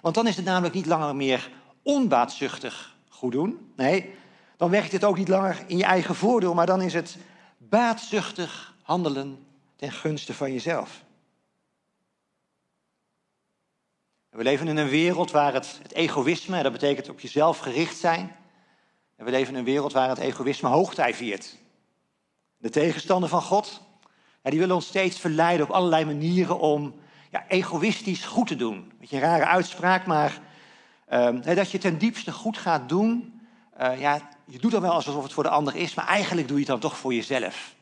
Want 0.00 0.14
dan 0.14 0.26
is 0.26 0.36
het 0.36 0.44
namelijk 0.44 0.74
niet 0.74 0.86
langer 0.86 1.16
meer 1.16 1.50
onbaatzuchtig 1.82 2.96
goed 3.08 3.32
doen. 3.32 3.72
Nee, 3.76 4.14
dan 4.56 4.70
werkt 4.70 4.92
het 4.92 5.04
ook 5.04 5.18
niet 5.18 5.28
langer 5.28 5.64
in 5.66 5.76
je 5.76 5.84
eigen 5.84 6.14
voordeel, 6.14 6.54
maar 6.54 6.66
dan 6.66 6.82
is 6.82 6.94
het 6.94 7.16
baatzuchtig 7.58 8.74
handelen 8.82 9.45
ten 9.76 9.92
gunste 9.92 10.34
van 10.34 10.52
jezelf. 10.52 11.04
We 14.28 14.42
leven 14.42 14.68
in 14.68 14.76
een 14.76 14.88
wereld 14.88 15.30
waar 15.30 15.52
het, 15.52 15.78
het 15.82 15.92
egoïsme, 15.92 16.62
dat 16.62 16.72
betekent 16.72 17.08
op 17.08 17.20
jezelf 17.20 17.58
gericht 17.58 17.96
zijn. 17.96 18.36
En 19.16 19.24
we 19.24 19.30
leven 19.30 19.52
in 19.52 19.58
een 19.58 19.64
wereld 19.64 19.92
waar 19.92 20.08
het 20.08 20.18
egoïsme 20.18 20.68
hoogtij 20.68 21.14
viert. 21.14 21.56
De 22.56 22.70
tegenstander 22.70 23.28
van 23.28 23.42
God, 23.42 23.82
die 24.42 24.58
willen 24.58 24.74
ons 24.74 24.86
steeds 24.86 25.20
verleiden 25.20 25.66
op 25.66 25.72
allerlei 25.72 26.04
manieren 26.04 26.58
om 26.58 26.94
ja, 27.30 27.44
egoïstisch 27.48 28.24
goed 28.24 28.46
te 28.46 28.56
doen. 28.56 28.92
Beetje 28.98 29.16
een 29.16 29.22
rare 29.22 29.46
uitspraak, 29.46 30.06
maar 30.06 30.40
ehm, 31.06 31.54
dat 31.54 31.70
je 31.70 31.78
ten 31.78 31.98
diepste 31.98 32.32
goed 32.32 32.58
gaat 32.58 32.88
doen. 32.88 33.40
eh, 33.76 34.00
ja, 34.00 34.28
je 34.44 34.58
doet 34.58 34.70
dan 34.70 34.82
wel 34.82 34.92
alsof 34.92 35.22
het 35.22 35.32
voor 35.32 35.42
de 35.42 35.48
ander 35.48 35.76
is, 35.76 35.94
maar 35.94 36.06
eigenlijk 36.06 36.48
doe 36.48 36.56
je 36.56 36.62
het 36.62 36.72
dan 36.72 36.90
toch 36.90 36.98
voor 36.98 37.14
jezelf. 37.14 37.74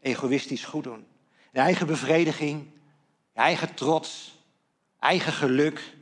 Egoïstisch 0.00 0.64
goed 0.64 0.84
doen. 0.84 1.06
Je 1.52 1.58
eigen 1.58 1.86
bevrediging, 1.86 2.70
je 3.32 3.40
eigen 3.40 3.74
trots, 3.74 4.34
eigen 4.98 5.32
geluk. 5.32 5.94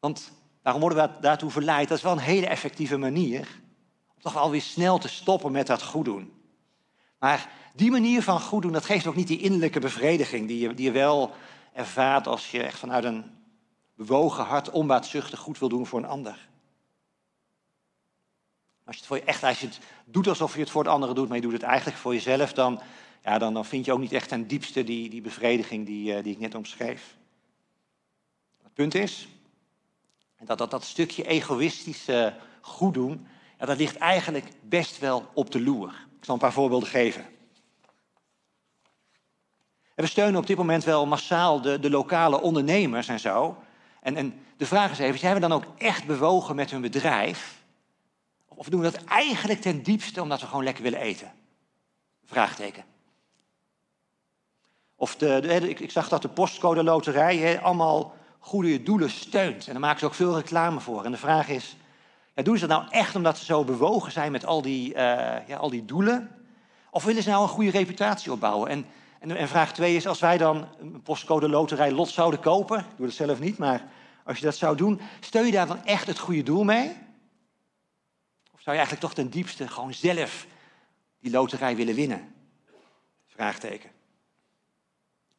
Want 0.00 0.32
waarom 0.62 0.82
worden 0.82 1.10
we 1.10 1.20
daartoe 1.20 1.50
verleid? 1.50 1.88
Dat 1.88 1.96
is 1.96 2.02
wel 2.02 2.12
een 2.12 2.18
hele 2.18 2.46
effectieve 2.46 2.96
manier 2.96 3.60
om 4.14 4.22
toch 4.22 4.32
wel 4.32 4.50
weer 4.50 4.62
snel 4.62 4.98
te 4.98 5.08
stoppen 5.08 5.52
met 5.52 5.66
dat 5.66 5.82
goed 5.82 6.04
doen. 6.04 6.32
Maar 7.18 7.50
die 7.74 7.90
manier 7.90 8.22
van 8.22 8.40
goed 8.40 8.62
doen, 8.62 8.72
dat 8.72 8.84
geeft 8.84 9.06
ook 9.06 9.16
niet 9.16 9.28
die 9.28 9.40
innerlijke 9.40 9.80
bevrediging 9.80 10.48
die 10.48 10.58
je, 10.58 10.74
die 10.74 10.84
je 10.84 10.92
wel 10.92 11.34
ervaart 11.72 12.26
als 12.26 12.50
je 12.50 12.62
echt 12.62 12.78
vanuit 12.78 13.04
een 13.04 13.24
bewogen 13.94 14.44
hart 14.44 14.70
onbaatzuchtig 14.70 15.38
goed 15.38 15.58
wil 15.58 15.68
doen 15.68 15.86
voor 15.86 15.98
een 15.98 16.08
ander. 16.08 16.48
Als 18.86 18.94
je 18.94 19.00
het, 19.00 19.06
voor 19.06 19.16
je, 19.16 19.22
echt, 19.22 19.42
als 19.42 19.60
je 19.60 19.66
het 19.66 19.78
doet 20.04 20.28
alsof 20.28 20.54
je 20.54 20.60
het 20.60 20.70
voor 20.70 20.82
het 20.82 20.92
andere 20.92 21.14
doet, 21.14 21.28
maar 21.28 21.36
je 21.36 21.42
doet 21.42 21.52
het 21.52 21.62
eigenlijk 21.62 21.98
voor 21.98 22.12
jezelf, 22.12 22.52
dan, 22.52 22.80
ja, 23.24 23.38
dan, 23.38 23.54
dan 23.54 23.64
vind 23.64 23.84
je 23.84 23.92
ook 23.92 23.98
niet 23.98 24.12
echt 24.12 24.28
ten 24.28 24.46
diepste 24.46 24.84
die, 24.84 25.08
die 25.08 25.20
bevrediging 25.20 25.86
die, 25.86 26.14
eh, 26.14 26.22
die 26.22 26.32
ik 26.32 26.38
net 26.38 26.54
omschreef. 26.54 27.16
Het 28.62 28.72
punt 28.72 28.94
is, 28.94 29.28
dat, 30.44 30.58
dat, 30.58 30.70
dat 30.70 30.84
stukje 30.84 31.26
egoïstische 31.26 32.34
goed 32.60 32.94
doen, 32.94 33.26
ja, 33.58 33.66
dat 33.66 33.78
ligt 33.78 33.96
eigenlijk 33.96 34.48
best 34.62 34.98
wel 34.98 35.30
op 35.34 35.50
de 35.50 35.60
loer. 35.60 35.88
Ik 36.18 36.24
zal 36.24 36.34
een 36.34 36.40
paar 36.40 36.52
voorbeelden 36.52 36.88
geven. 36.88 37.24
En 39.94 40.04
we 40.04 40.06
steunen 40.06 40.40
op 40.40 40.46
dit 40.46 40.56
moment 40.56 40.84
wel 40.84 41.06
massaal 41.06 41.60
de, 41.60 41.80
de 41.80 41.90
lokale 41.90 42.40
ondernemers 42.40 43.08
en 43.08 43.20
zo. 43.20 43.56
En, 44.00 44.16
en 44.16 44.40
de 44.56 44.66
vraag 44.66 44.90
is 44.90 44.98
even, 44.98 45.18
zijn 45.18 45.34
we 45.34 45.40
dan 45.40 45.52
ook 45.52 45.64
echt 45.78 46.06
bewogen 46.06 46.56
met 46.56 46.70
hun 46.70 46.80
bedrijf? 46.80 47.64
Of 48.56 48.68
doen 48.68 48.80
we 48.80 48.90
dat 48.90 49.04
eigenlijk 49.04 49.60
ten 49.60 49.82
diepste 49.82 50.22
omdat 50.22 50.40
we 50.40 50.46
gewoon 50.46 50.64
lekker 50.64 50.82
willen 50.82 51.00
eten? 51.00 51.32
Vraagteken. 52.24 52.84
Of 54.94 55.16
de, 55.16 55.40
ik, 55.68 55.80
ik 55.80 55.90
zag 55.90 56.08
dat 56.08 56.22
de 56.22 56.28
postcode 56.28 56.82
loterij 56.82 57.60
allemaal 57.60 58.14
goede 58.38 58.82
doelen 58.82 59.10
steunt. 59.10 59.66
En 59.66 59.72
daar 59.72 59.80
maken 59.80 59.98
ze 59.98 60.06
ook 60.06 60.14
veel 60.14 60.36
reclame 60.36 60.80
voor. 60.80 61.04
En 61.04 61.10
de 61.10 61.16
vraag 61.16 61.48
is, 61.48 61.76
ja, 62.34 62.42
doen 62.42 62.58
ze 62.58 62.66
dat 62.66 62.78
nou 62.80 62.92
echt 62.92 63.14
omdat 63.14 63.38
ze 63.38 63.44
zo 63.44 63.64
bewogen 63.64 64.12
zijn 64.12 64.32
met 64.32 64.46
al 64.46 64.62
die, 64.62 64.94
eh, 64.94 65.48
ja, 65.48 65.56
al 65.56 65.70
die 65.70 65.84
doelen? 65.84 66.30
Of 66.90 67.04
willen 67.04 67.22
ze 67.22 67.28
nou 67.28 67.42
een 67.42 67.48
goede 67.48 67.70
reputatie 67.70 68.32
opbouwen? 68.32 68.70
En, 68.70 68.86
en, 69.20 69.36
en 69.36 69.48
vraag 69.48 69.72
twee 69.72 69.96
is, 69.96 70.06
als 70.06 70.20
wij 70.20 70.38
dan 70.38 70.66
een 70.80 71.02
postcode 71.02 71.48
loterij 71.48 71.92
lot 71.92 72.08
zouden 72.08 72.40
kopen, 72.40 72.78
ik 72.78 72.96
doe 72.96 73.06
dat 73.06 73.14
zelf 73.14 73.40
niet, 73.40 73.58
maar 73.58 73.84
als 74.24 74.38
je 74.38 74.44
dat 74.44 74.56
zou 74.56 74.76
doen, 74.76 75.00
steun 75.20 75.46
je 75.46 75.52
daar 75.52 75.66
dan 75.66 75.84
echt 75.84 76.06
het 76.06 76.18
goede 76.18 76.42
doel 76.42 76.64
mee? 76.64 76.96
Zou 78.66 78.78
je 78.78 78.84
eigenlijk 78.84 79.14
toch 79.14 79.24
ten 79.24 79.38
diepste 79.38 79.68
gewoon 79.68 79.94
zelf 79.94 80.46
die 81.20 81.30
loterij 81.30 81.76
willen 81.76 81.94
winnen? 81.94 82.34
Vraagteken. 83.26 83.90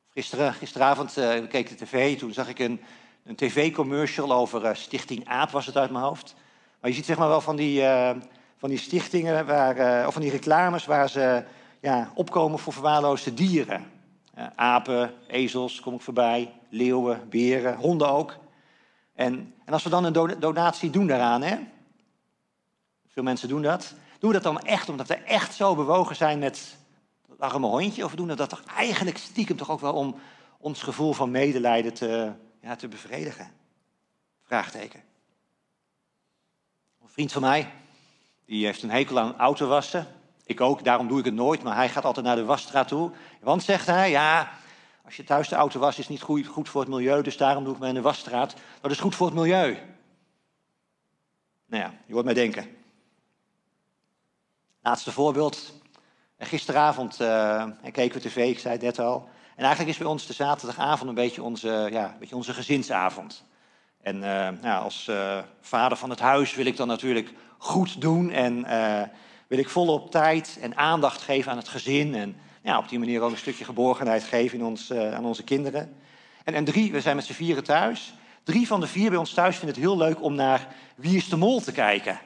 Gisteren, 0.09 0.53
gisteravond 0.53 1.17
eh, 1.17 1.47
keek 1.47 1.69
de 1.69 1.85
tv, 1.85 2.17
toen 2.17 2.33
zag 2.33 2.49
ik 2.49 2.59
een, 2.59 2.81
een 3.23 3.35
tv-commercial 3.35 4.33
over 4.33 4.65
eh, 4.65 4.75
Stichting 4.75 5.27
AAP, 5.27 5.49
was 5.49 5.65
het 5.65 5.77
uit 5.77 5.91
mijn 5.91 6.03
hoofd. 6.03 6.35
Maar 6.79 6.89
je 6.89 6.95
ziet 6.95 7.05
zeg 7.05 7.17
maar 7.17 7.27
wel 7.27 7.41
van 7.41 7.55
die, 7.55 7.85
eh, 7.85 8.15
van 8.57 8.69
die 8.69 8.77
stichtingen, 8.77 9.45
waar, 9.45 10.07
of 10.07 10.13
van 10.13 10.21
die 10.21 10.31
reclames 10.31 10.85
waar 10.85 11.09
ze 11.09 11.43
ja, 11.81 12.11
opkomen 12.15 12.59
voor 12.59 12.73
verwaarloosde 12.73 13.33
dieren. 13.33 13.91
Apen, 14.55 15.13
ezels, 15.27 15.79
kom 15.79 15.93
ik 15.93 16.01
voorbij, 16.01 16.53
leeuwen, 16.69 17.29
beren, 17.29 17.75
honden 17.75 18.09
ook. 18.09 18.37
En, 19.15 19.53
en 19.65 19.73
als 19.73 19.83
we 19.83 19.89
dan 19.89 20.03
een 20.03 20.13
do- 20.13 20.39
donatie 20.39 20.89
doen 20.89 21.07
daaraan, 21.07 21.41
hè? 21.41 21.57
Veel 23.17 23.25
mensen 23.25 23.47
doen 23.47 23.61
dat, 23.61 23.93
doen 24.19 24.31
we 24.31 24.39
dat 24.39 24.53
dan 24.53 24.61
echt 24.61 24.89
omdat 24.89 25.07
we 25.07 25.15
echt 25.15 25.53
zo 25.53 25.75
bewogen 25.75 26.15
zijn 26.15 26.39
met 26.39 26.77
dat 27.27 27.39
arme 27.39 27.67
hondje? 27.67 28.05
Of 28.05 28.15
doen 28.15 28.27
we 28.27 28.35
dat 28.35 28.49
toch 28.49 28.63
eigenlijk 28.75 29.17
stiekem 29.17 29.57
toch 29.57 29.69
ook 29.69 29.79
wel 29.79 29.93
om 29.93 30.15
ons 30.57 30.81
gevoel 30.81 31.13
van 31.13 31.31
medelijden 31.31 31.93
te, 31.93 32.31
ja, 32.61 32.75
te 32.75 32.87
bevredigen? 32.87 33.51
Vraagteken. 34.43 35.03
Een 37.01 37.09
vriend 37.09 37.31
van 37.31 37.41
mij, 37.41 37.71
die 38.45 38.65
heeft 38.65 38.83
een 38.83 38.91
hekel 38.91 39.19
aan 39.19 39.37
autowassen. 39.37 40.07
Ik 40.45 40.61
ook, 40.61 40.83
daarom 40.83 41.07
doe 41.07 41.19
ik 41.19 41.25
het 41.25 41.33
nooit, 41.33 41.63
maar 41.63 41.75
hij 41.75 41.89
gaat 41.89 42.05
altijd 42.05 42.25
naar 42.25 42.35
de 42.35 42.45
wasstraat 42.45 42.87
toe. 42.87 43.11
Want, 43.41 43.63
zegt 43.63 43.85
hij, 43.85 44.09
ja, 44.09 44.51
als 45.05 45.15
je 45.15 45.23
thuis 45.23 45.47
de 45.47 45.55
auto 45.55 45.79
wast, 45.79 45.99
is 45.99 46.07
niet 46.07 46.21
goed, 46.21 46.47
goed 46.47 46.69
voor 46.69 46.81
het 46.81 46.89
milieu, 46.89 47.21
dus 47.21 47.37
daarom 47.37 47.63
doe 47.63 47.73
ik 47.73 47.79
me 47.79 47.87
in 47.87 47.93
de 47.93 48.01
wasstraat. 48.01 48.55
Dat 48.81 48.91
is 48.91 48.99
goed 48.99 49.15
voor 49.15 49.27
het 49.27 49.35
milieu. 49.35 49.77
Nou 51.65 51.83
ja, 51.83 51.93
je 52.05 52.13
hoort 52.13 52.25
mij 52.25 52.33
denken. 52.33 52.76
Laatste 54.87 55.11
voorbeeld. 55.11 55.73
Gisteravond 56.39 57.19
eh, 57.19 57.63
keken 57.91 58.21
we 58.21 58.27
tv, 58.27 58.35
ik 58.35 58.59
zei 58.59 58.73
het 58.73 58.83
net 58.83 58.99
al. 58.99 59.29
En 59.55 59.63
eigenlijk 59.63 59.89
is 59.89 59.97
bij 59.97 60.07
ons 60.07 60.25
de 60.25 60.33
zaterdagavond 60.33 61.09
een 61.09 61.15
beetje 61.15 61.43
onze, 61.43 61.87
ja, 61.91 62.05
een 62.05 62.19
beetje 62.19 62.35
onze 62.35 62.53
gezinsavond. 62.53 63.43
En 64.01 64.15
eh, 64.23 64.49
nou, 64.61 64.83
als 64.83 65.07
eh, 65.07 65.37
vader 65.61 65.97
van 65.97 66.09
het 66.09 66.19
huis 66.19 66.55
wil 66.55 66.65
ik 66.65 66.77
dan 66.77 66.87
natuurlijk 66.87 67.33
goed 67.57 68.01
doen. 68.01 68.31
En 68.31 68.65
wil 69.47 69.57
ik 69.57 69.69
volop 69.69 70.11
tijd 70.11 70.57
en 70.61 70.77
aandacht 70.77 71.21
geven 71.21 71.51
aan 71.51 71.57
het 71.57 71.67
gezin. 71.67 72.15
En 72.15 72.35
ja, 72.63 72.77
op 72.77 72.89
die 72.89 72.99
manier 72.99 73.21
ook 73.21 73.31
een 73.31 73.37
stukje 73.37 73.65
geborgenheid 73.65 74.23
geven 74.23 74.59
in 74.59 74.65
ons, 74.65 74.93
aan 74.93 75.25
onze 75.25 75.43
kinderen. 75.43 75.95
En, 76.43 76.53
en 76.53 76.65
drie, 76.65 76.91
we 76.91 77.01
zijn 77.01 77.15
met 77.15 77.25
z'n 77.25 77.33
vieren 77.33 77.63
thuis. 77.63 78.13
Drie 78.43 78.67
van 78.67 78.79
de 78.79 78.87
vier 78.87 79.09
bij 79.09 79.19
ons 79.19 79.33
thuis 79.33 79.57
vinden 79.57 79.75
het 79.75 79.85
heel 79.85 79.97
leuk 79.97 80.21
om 80.21 80.35
naar 80.35 80.67
Wie 80.95 81.17
is 81.17 81.29
de 81.29 81.37
Mol 81.37 81.61
te 81.61 81.71
kijken. 81.71 82.19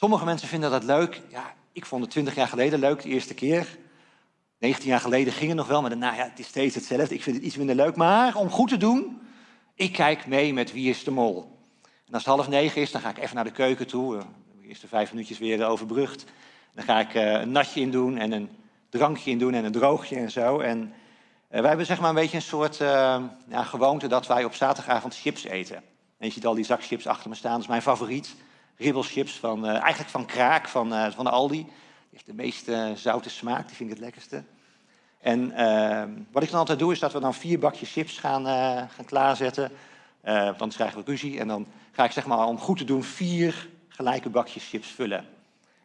Sommige 0.00 0.24
mensen 0.24 0.48
vinden 0.48 0.70
dat 0.70 0.84
leuk. 0.84 1.20
Ja, 1.28 1.54
ik 1.72 1.86
vond 1.86 2.02
het 2.02 2.10
twintig 2.10 2.34
jaar 2.34 2.48
geleden 2.48 2.78
leuk, 2.78 3.02
de 3.02 3.08
eerste 3.08 3.34
keer. 3.34 3.78
19 4.58 4.88
jaar 4.88 5.00
geleden 5.00 5.32
ging 5.32 5.48
het 5.48 5.56
nog 5.56 5.66
wel, 5.66 5.80
maar 5.80 5.90
daarna, 5.90 6.14
ja, 6.14 6.24
het 6.24 6.38
is 6.38 6.46
steeds 6.46 6.74
hetzelfde. 6.74 7.14
Ik 7.14 7.22
vind 7.22 7.36
het 7.36 7.44
iets 7.44 7.56
minder 7.56 7.74
leuk. 7.74 7.96
Maar 7.96 8.36
om 8.36 8.50
goed 8.50 8.68
te 8.68 8.76
doen, 8.76 9.20
ik 9.74 9.92
kijk 9.92 10.26
mee 10.26 10.52
met 10.52 10.72
Wie 10.72 10.90
is 10.90 11.04
de 11.04 11.10
Mol. 11.10 11.58
En 11.82 12.14
als 12.14 12.24
het 12.24 12.34
half 12.34 12.48
negen 12.48 12.80
is, 12.80 12.90
dan 12.90 13.00
ga 13.00 13.08
ik 13.10 13.18
even 13.18 13.34
naar 13.34 13.44
de 13.44 13.50
keuken 13.50 13.86
toe. 13.86 14.16
Eh, 14.16 14.24
De 14.60 14.68
eerste 14.68 14.88
vijf 14.88 15.12
minuutjes 15.12 15.38
weer 15.38 15.66
overbrugd. 15.66 16.24
Dan 16.74 16.84
ga 16.84 17.00
ik 17.00 17.14
eh, 17.14 17.32
een 17.32 17.52
natje 17.52 17.80
in 17.80 17.90
doen 17.90 18.18
en 18.18 18.32
een 18.32 18.48
drankje 18.88 19.30
in 19.30 19.38
doen 19.38 19.54
en 19.54 19.64
een 19.64 19.72
droogje 19.72 20.16
en 20.16 20.30
zo. 20.30 20.58
En 20.58 20.92
eh, 21.48 21.60
wij 21.60 21.68
hebben 21.68 21.86
zeg 21.86 22.00
maar 22.00 22.08
een 22.08 22.14
beetje 22.14 22.36
een 22.36 22.42
soort 22.42 22.76
ja, 23.48 23.62
gewoonte 23.62 24.06
dat 24.06 24.26
wij 24.26 24.44
op 24.44 24.54
zaterdagavond 24.54 25.16
chips 25.16 25.44
eten. 25.44 25.76
En 26.18 26.26
je 26.26 26.30
ziet 26.30 26.46
al 26.46 26.54
die 26.54 26.64
zak 26.64 26.84
chips 26.84 27.06
achter 27.06 27.28
me 27.28 27.34
staan, 27.34 27.52
dat 27.52 27.60
is 27.60 27.66
mijn 27.66 27.82
favoriet. 27.82 28.34
Ribbelchips 28.78 29.32
van, 29.32 29.66
eh, 29.66 29.80
eigenlijk 29.80 30.10
van 30.10 30.26
Kraak, 30.26 30.68
van, 30.68 30.94
eh, 30.94 31.10
van 31.10 31.26
Aldi. 31.26 31.62
Die 31.64 31.72
heeft 32.10 32.26
de 32.26 32.34
meest 32.34 32.68
eh, 32.68 32.90
zoute 32.94 33.30
smaak, 33.30 33.66
die 33.66 33.76
vind 33.76 33.90
ik 33.90 33.96
het 33.96 34.04
lekkerste. 34.04 34.44
En 35.20 35.52
eh, 35.52 36.02
wat 36.32 36.42
ik 36.42 36.50
dan 36.50 36.58
altijd 36.58 36.78
doe, 36.78 36.92
is 36.92 36.98
dat 36.98 37.12
we 37.12 37.20
dan 37.20 37.34
vier 37.34 37.58
bakjes 37.58 37.92
chips 37.92 38.18
gaan, 38.18 38.44
gaan 38.90 39.04
klaarzetten. 39.04 39.70
Want 40.22 40.60
anders 40.60 40.76
krijgen 40.76 40.98
we 40.98 41.10
ruzie. 41.10 41.38
En 41.38 41.48
dan 41.48 41.66
ga 41.92 42.04
ik 42.04 42.10
zeg 42.10 42.26
maar, 42.26 42.46
om 42.46 42.58
goed 42.58 42.78
te 42.78 42.84
doen, 42.84 43.02
vier 43.02 43.68
gelijke 43.88 44.28
bakjes 44.28 44.68
chips 44.68 44.88
vullen. 44.88 45.26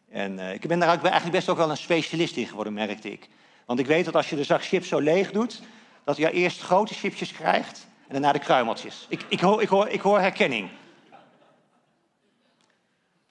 En 0.08 0.38
ik 0.38 0.68
ben 0.68 0.78
daar 0.78 0.88
eigenlijk 0.88 1.30
best 1.30 1.48
ook 1.48 1.56
wel 1.56 1.70
een 1.70 1.76
specialist 1.76 2.36
in 2.36 2.46
geworden, 2.46 2.72
merkte 2.72 3.12
ik. 3.12 3.28
Want 3.66 3.78
ik 3.78 3.86
weet 3.86 4.04
dat 4.04 4.16
als 4.16 4.30
je 4.30 4.36
de 4.36 4.44
zak 4.44 4.64
chips 4.64 4.88
zo 4.88 4.98
leeg 4.98 5.30
doet, 5.30 5.62
dat 6.04 6.16
je 6.16 6.30
eerst 6.30 6.60
grote 6.60 6.94
chipjes 6.94 7.32
krijgt 7.32 7.86
en 8.06 8.12
daarna 8.12 8.32
de 8.32 8.38
kruimeltjes. 8.38 9.06
Ik, 9.08 9.24
ik, 9.28 9.40
hoor, 9.40 9.90
ik 9.90 10.00
hoor 10.00 10.20
herkenning. 10.20 10.70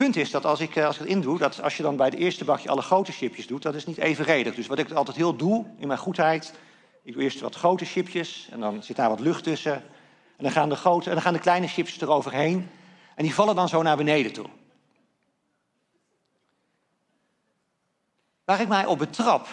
Punt 0.03 0.15
is 0.15 0.31
dat 0.31 0.45
als 0.45 0.59
ik, 0.59 0.75
eh, 0.75 0.85
als 0.85 0.95
ik 0.95 1.01
het 1.01 1.09
indoe, 1.09 1.37
dat 1.37 1.61
als 1.61 1.77
je 1.77 1.83
dan 1.83 1.95
bij 1.95 2.05
het 2.05 2.15
eerste 2.15 2.45
bakje 2.45 2.69
alle 2.69 2.81
grote 2.81 3.11
chipjes 3.11 3.47
doet, 3.47 3.61
dat 3.61 3.75
is 3.75 3.85
niet 3.85 3.97
evenredig. 3.97 4.55
Dus 4.55 4.67
wat 4.67 4.79
ik 4.79 4.91
altijd 4.91 5.17
heel 5.17 5.35
doe 5.35 5.65
in 5.77 5.87
mijn 5.87 5.99
goedheid, 5.99 6.53
ik 7.03 7.13
doe 7.13 7.21
eerst 7.21 7.39
wat 7.39 7.55
grote 7.55 7.85
chipjes 7.85 8.47
en 8.51 8.59
dan 8.59 8.83
zit 8.83 8.95
daar 8.95 9.09
wat 9.09 9.19
lucht 9.19 9.43
tussen. 9.43 9.73
En 10.37 10.43
dan 10.43 10.51
gaan 10.51 10.69
de, 10.69 10.75
grote, 10.75 11.09
en 11.09 11.13
dan 11.13 11.21
gaan 11.23 11.33
de 11.33 11.39
kleine 11.39 11.67
chipjes 11.67 12.01
eroverheen 12.01 12.69
en 13.15 13.23
die 13.23 13.33
vallen 13.33 13.55
dan 13.55 13.69
zo 13.69 13.81
naar 13.81 13.97
beneden 13.97 14.33
toe. 14.33 14.45
Waar 18.45 18.61
ik 18.61 18.67
mij 18.67 18.85
op 18.85 18.97
betrap, 18.97 19.47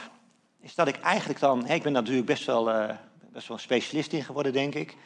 is 0.60 0.74
dat 0.74 0.88
ik 0.88 1.00
eigenlijk 1.00 1.40
dan, 1.40 1.66
ik 1.66 1.82
ben 1.82 1.92
natuurlijk 1.92 2.26
best 2.26 2.46
wel, 2.46 2.70
eh, 2.70 2.96
best 3.32 3.48
wel 3.48 3.56
een 3.56 3.62
specialist 3.62 4.12
in 4.12 4.24
geworden, 4.24 4.52
denk 4.52 4.74
ik. 4.74 4.96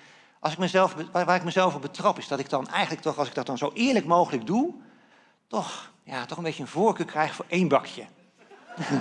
Als 0.40 0.52
ik 0.52 0.58
mezelf, 0.58 0.94
waar 1.12 1.36
ik 1.36 1.44
mezelf 1.44 1.74
op 1.74 1.82
betrap, 1.82 2.18
is 2.18 2.28
dat 2.28 2.38
ik 2.38 2.48
dan 2.48 2.68
eigenlijk 2.68 3.02
toch, 3.02 3.18
als 3.18 3.28
ik 3.28 3.34
dat 3.34 3.46
dan 3.46 3.58
zo 3.58 3.70
eerlijk 3.74 4.06
mogelijk 4.06 4.46
doe, 4.46 4.74
toch, 5.46 5.92
ja, 6.02 6.26
toch 6.26 6.38
een 6.38 6.44
beetje 6.44 6.62
een 6.62 6.68
voorkeur 6.68 7.06
krijg 7.06 7.34
voor 7.34 7.44
één 7.48 7.68
bakje. 7.68 8.04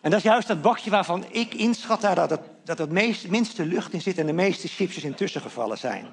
en 0.00 0.10
dat 0.10 0.12
is 0.12 0.22
juist 0.22 0.48
dat 0.48 0.62
bakje 0.62 0.90
waarvan 0.90 1.24
ik 1.30 1.54
inschat 1.54 2.00
daar 2.00 2.14
dat, 2.14 2.28
dat, 2.28 2.40
dat 2.64 2.78
het 2.78 2.90
meest, 2.90 3.28
minste 3.28 3.66
lucht 3.66 3.92
in 3.92 4.00
zit 4.00 4.18
en 4.18 4.26
de 4.26 4.32
meeste 4.32 4.68
chipjes 4.68 5.04
intussen 5.04 5.40
gevallen 5.40 5.78
zijn. 5.78 6.12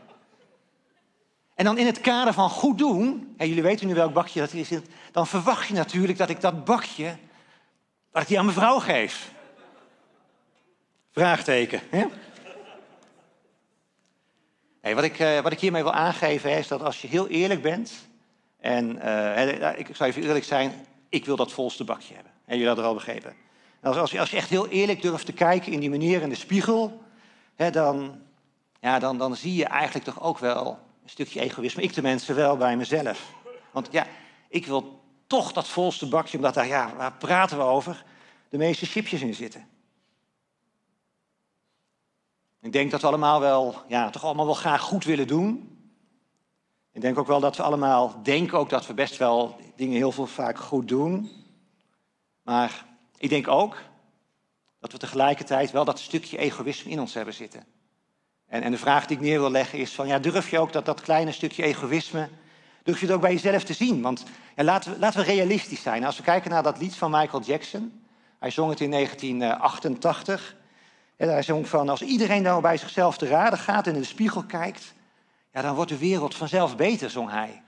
En 1.56 1.65
dan 1.65 1.78
in 1.78 1.86
het 1.86 2.02
kader 2.02 2.34
van 2.34 2.50
goed 2.50 2.78
doen, 2.78 3.34
en 3.38 3.48
jullie 3.48 3.63
weten 3.63 3.88
nu 3.88 3.94
welk 3.94 4.13
bakje 4.13 4.39
dat 4.39 4.54
is, 4.54 4.70
dan 5.12 5.28
verwacht 5.28 5.67
je 5.67 5.74
natuurlijk 5.74 6.17
dat 6.17 6.30
ik 6.30 6.41
dat 6.41 6.65
bakje, 6.65 7.17
dat 8.12 8.22
ik 8.22 8.28
die 8.28 8.39
aan 8.39 8.46
mijn 8.46 8.58
vrouw 8.58 8.80
geef. 8.80 9.32
Vraagteken. 11.12 11.82
Hè? 11.89 12.06
Wat, 14.94 15.04
ik, 15.04 15.20
eh, 15.20 15.39
wat 15.39 15.52
ik 15.52 15.60
hiermee 15.60 15.84
wil 15.84 15.94
aangeven 15.94 16.58
is 16.58 16.67
dat 16.67 16.82
als 16.82 17.02
je 17.02 17.08
heel 17.08 17.28
eerlijk 17.28 17.62
bent, 17.62 17.91
en 18.62 19.00
eh, 19.00 19.08
hè, 19.36 19.76
ik 19.78 19.95
zou 19.95 20.10
even 20.10 20.24
eerlijk 20.24 20.45
zijn, 20.45 20.71
ik 21.10 21.26
wil 21.26 21.36
dat 21.36 21.52
volste 21.52 21.84
bakje 21.84 22.13
hebben. 22.13 22.32
En 22.45 22.58
jullie 22.58 22.74
het 22.76 22.86
al 22.86 22.93
begrepen. 22.93 23.36
En 23.80 23.88
als, 23.89 23.97
als, 23.97 24.12
je, 24.12 24.19
als 24.19 24.32
je 24.32 24.38
echt 24.38 24.50
heel 24.50 24.67
eerlijk 24.67 25.02
durft 25.02 25.26
te 25.26 25.34
kijken 25.34 25.71
in 25.71 25.80
die 25.80 25.89
meneer 25.89 26.21
in 26.21 26.30
de 26.30 26.36
spiegel, 26.36 27.02
hè, 27.56 27.71
dan, 27.71 28.21
ja, 28.80 29.00
dan, 29.00 29.17
dan 29.17 29.36
zie 29.36 29.56
je 29.56 29.65
eigenlijk 29.65 30.06
toch 30.06 30.21
ook 30.21 30.38
wel 30.38 30.80
een 31.04 31.10
stukje 31.10 31.39
egoïsme. 31.39 31.82
Ik 31.82 31.91
tenminste 31.91 32.34
wel 32.34 32.58
bij 32.58 32.78
mezelf. 32.78 33.34
Want 33.71 33.88
ja, 33.91 34.08
ik 34.50 34.65
wil 34.65 35.00
toch 35.28 35.52
dat 35.52 35.67
volste 35.67 36.08
bakje, 36.08 36.38
omdat 36.38 36.54
daar, 36.54 36.67
ja, 36.67 36.95
waar 36.95 37.13
praten 37.13 37.58
we 37.58 37.63
over? 37.63 38.04
de 38.52 38.58
meeste 38.58 38.86
chipjes 38.86 39.21
in 39.21 39.34
zitten. 39.34 39.67
Ik 42.62 42.71
denk 42.71 42.91
dat 42.91 43.02
we 43.02 43.08
allemaal 43.08 43.39
wel, 43.39 43.76
ja, 43.88 44.10
toch 44.10 44.24
allemaal 44.24 44.45
wel 44.45 44.54
graag 44.54 44.82
goed 44.82 45.04
willen 45.04 45.28
doen. 45.28 45.78
Ik 46.93 47.01
denk 47.01 47.17
ook 47.17 47.27
wel 47.27 47.39
dat 47.39 47.58
we 47.58 47.63
allemaal 47.63 48.19
denken 48.23 48.58
ook 48.58 48.69
dat 48.69 48.88
we 48.88 48.93
best 48.93 49.17
wel 49.17 49.56
dingen 49.75 49.95
heel 49.95 50.12
veel 50.12 50.27
vaak 50.27 50.58
goed 50.58 50.88
doen. 50.88 51.32
Maar 52.41 52.86
ik 53.17 53.30
denk 53.30 53.47
ook 53.47 53.77
dat 54.80 54.91
we 54.91 54.97
tegelijkertijd 54.97 55.71
wel 55.71 55.86
dat 55.86 55.99
stukje 55.99 56.38
egoïsme 56.38 56.91
in 56.91 56.99
ons 56.99 57.13
hebben 57.13 57.34
zitten. 57.34 57.65
En, 58.47 58.62
en 58.62 58.71
de 58.71 58.77
vraag 58.77 59.06
die 59.06 59.17
ik 59.17 59.23
neer 59.23 59.39
wil 59.39 59.51
leggen 59.51 59.80
is 59.80 59.93
van, 59.93 60.08
ja, 60.08 60.19
durf 60.19 60.49
je 60.49 60.60
ook 60.60 60.73
dat, 60.73 60.86
dat 60.86 61.01
kleine 61.01 61.32
stukje 61.32 61.63
egoïsme, 61.63 62.30
durf 62.84 62.99
je 62.99 63.06
het 63.06 63.15
ook 63.15 63.21
bij 63.21 63.34
jezelf 63.34 63.63
te 63.63 63.73
zien? 63.73 64.01
Want 64.01 64.23
ja, 64.56 64.63
laten, 64.63 64.91
we, 64.93 64.99
laten 64.99 65.19
we 65.19 65.25
realistisch 65.25 65.82
zijn. 65.82 66.06
Als 66.06 66.17
we 66.17 66.23
kijken 66.23 66.51
naar 66.51 66.63
dat 66.63 66.77
lied 66.77 66.95
van 66.95 67.12
Michael 67.12 67.43
Jackson, 67.43 68.04
hij 68.39 68.49
zong 68.49 68.69
het 68.69 68.80
in 68.80 68.91
1988. 68.91 70.56
En 71.17 71.30
hij 71.30 71.43
zong 71.43 71.67
van, 71.67 71.89
als 71.89 72.01
iedereen 72.01 72.41
nou 72.41 72.62
bij 72.62 72.77
zichzelf 72.77 73.17
te 73.17 73.27
raden 73.27 73.60
gaat 73.60 73.88
en 73.88 73.93
in 73.93 74.01
de 74.01 74.08
spiegel 74.08 74.43
kijkt, 74.43 74.93
ja, 75.52 75.62
dan 75.62 75.76
wordt 75.76 75.92
de 75.92 75.98
wereld 75.98 76.36
vanzelf 76.36 76.76
beter, 76.76 77.10
zong 77.10 77.30
hij. 77.30 77.64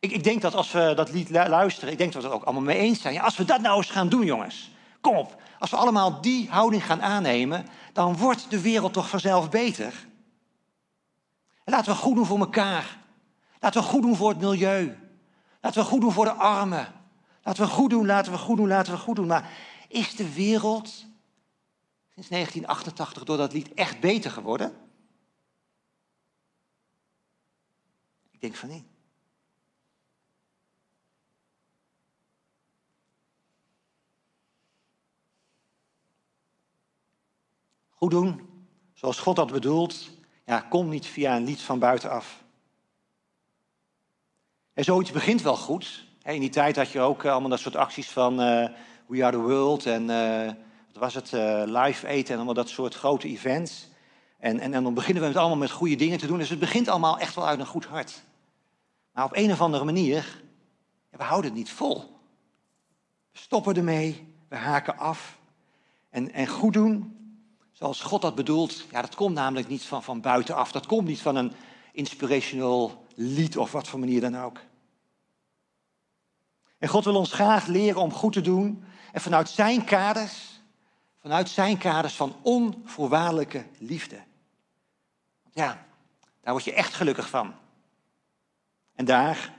Ik, 0.00 0.12
ik 0.12 0.24
denk 0.24 0.42
dat 0.42 0.54
als 0.54 0.72
we 0.72 0.92
dat 0.96 1.10
lied 1.10 1.30
lu- 1.30 1.48
luisteren, 1.48 1.92
ik 1.92 1.98
denk 1.98 2.12
dat 2.12 2.22
we 2.22 2.28
het 2.28 2.36
ook 2.36 2.44
allemaal 2.44 2.62
mee 2.62 2.78
eens 2.78 3.00
zijn. 3.00 3.20
Als 3.20 3.36
we 3.36 3.44
dat 3.44 3.60
nou 3.60 3.76
eens 3.76 3.90
gaan 3.90 4.08
doen, 4.08 4.24
jongens. 4.24 4.70
Kom 5.00 5.16
op. 5.16 5.42
Als 5.58 5.70
we 5.70 5.76
allemaal 5.76 6.20
die 6.20 6.50
houding 6.50 6.84
gaan 6.84 7.02
aannemen, 7.02 7.66
dan 7.92 8.16
wordt 8.16 8.50
de 8.50 8.60
wereld 8.60 8.92
toch 8.92 9.08
vanzelf 9.08 9.50
beter. 9.50 10.06
En 11.64 11.72
laten 11.72 11.92
we 11.92 11.98
goed 11.98 12.14
doen 12.14 12.26
voor 12.26 12.38
elkaar. 12.38 12.98
Laten 13.60 13.80
we 13.82 13.88
goed 13.88 14.02
doen 14.02 14.16
voor 14.16 14.28
het 14.28 14.40
milieu. 14.40 14.98
Laten 15.60 15.82
we 15.82 15.88
goed 15.88 16.00
doen 16.00 16.12
voor 16.12 16.24
de 16.24 16.32
armen. 16.32 16.86
Laten 17.42 17.62
we 17.62 17.70
goed 17.70 17.90
doen, 17.90 18.06
laten 18.06 18.32
we 18.32 18.38
goed 18.38 18.56
doen, 18.56 18.68
laten 18.68 18.92
we 18.92 18.98
goed 18.98 19.16
doen. 19.16 19.26
Maar 19.26 19.50
is 19.88 20.16
de 20.16 20.32
wereld 20.32 20.88
sinds 22.08 22.28
1988 22.28 23.24
door 23.24 23.36
dat 23.36 23.52
lied 23.52 23.74
echt 23.74 24.00
beter 24.00 24.30
geworden? 24.30 24.87
Ik 28.38 28.44
denk 28.44 28.54
van 28.54 28.68
niet. 28.68 28.84
Goed 37.90 38.10
doen, 38.10 38.48
zoals 38.94 39.18
God 39.18 39.36
dat 39.36 39.52
bedoelt, 39.52 40.10
ja, 40.46 40.60
komt 40.60 40.90
niet 40.90 41.06
via 41.06 41.36
een 41.36 41.44
lied 41.44 41.60
van 41.60 41.78
buitenaf. 41.78 42.44
En 44.72 44.84
zoiets 44.84 45.10
begint 45.10 45.42
wel 45.42 45.56
goed. 45.56 46.04
In 46.22 46.40
die 46.40 46.50
tijd 46.50 46.76
had 46.76 46.90
je 46.90 47.00
ook 47.00 47.24
eh, 47.24 47.30
allemaal 47.30 47.50
dat 47.50 47.60
soort 47.60 47.76
acties 47.76 48.08
van 48.10 48.40
eh, 48.40 48.68
We 49.06 49.24
Are 49.24 49.36
The 49.36 49.42
World 49.42 49.86
en 49.86 50.10
eh, 50.10 50.52
wat 50.92 51.02
was 51.02 51.14
het, 51.14 51.32
Live 51.66 52.06
Aid 52.06 52.30
en 52.30 52.36
allemaal 52.36 52.54
dat 52.54 52.68
soort 52.68 52.94
grote 52.94 53.28
events. 53.28 53.88
En, 54.38 54.60
en, 54.60 54.74
en 54.74 54.82
dan 54.82 54.94
beginnen 54.94 55.22
we 55.22 55.28
met 55.28 55.36
allemaal 55.38 55.56
met 55.56 55.70
goede 55.70 55.96
dingen 55.96 56.18
te 56.18 56.26
doen. 56.26 56.38
Dus 56.38 56.50
het 56.50 56.58
begint 56.58 56.88
allemaal 56.88 57.18
echt 57.18 57.34
wel 57.34 57.46
uit 57.46 57.60
een 57.60 57.66
goed 57.66 57.84
hart. 57.84 58.26
Maar 59.18 59.26
op 59.26 59.36
een 59.36 59.52
of 59.52 59.60
andere 59.60 59.84
manier, 59.84 60.42
we 61.10 61.22
houden 61.22 61.50
het 61.50 61.58
niet 61.58 61.70
vol. 61.70 62.20
We 63.32 63.38
stoppen 63.38 63.76
ermee, 63.76 64.34
we 64.48 64.56
haken 64.56 64.98
af. 64.98 65.38
En, 66.10 66.32
en 66.32 66.46
goed 66.46 66.72
doen, 66.72 67.16
zoals 67.72 68.00
God 68.00 68.22
dat 68.22 68.34
bedoelt, 68.34 68.84
ja, 68.90 69.00
dat 69.00 69.14
komt 69.14 69.34
namelijk 69.34 69.68
niet 69.68 69.82
van, 69.82 70.02
van 70.02 70.20
buitenaf. 70.20 70.72
Dat 70.72 70.86
komt 70.86 71.06
niet 71.06 71.20
van 71.20 71.36
een 71.36 71.52
inspirational 71.92 73.06
lied 73.14 73.56
of 73.56 73.72
wat 73.72 73.88
voor 73.88 73.98
manier 73.98 74.20
dan 74.20 74.38
ook. 74.38 74.60
En 76.78 76.88
God 76.88 77.04
wil 77.04 77.16
ons 77.16 77.32
graag 77.32 77.66
leren 77.66 78.00
om 78.00 78.12
goed 78.12 78.32
te 78.32 78.40
doen. 78.40 78.84
En 79.12 79.20
vanuit 79.20 79.48
zijn 79.48 79.84
kaders, 79.84 80.60
vanuit 81.20 81.48
zijn 81.48 81.78
kaders 81.78 82.14
van 82.14 82.36
onvoorwaardelijke 82.42 83.66
liefde. 83.78 84.22
Ja, 85.52 85.86
daar 86.40 86.52
word 86.52 86.64
je 86.64 86.74
echt 86.74 86.94
gelukkig 86.94 87.28
van. 87.28 87.54
En 88.98 89.04
daar, 89.04 89.54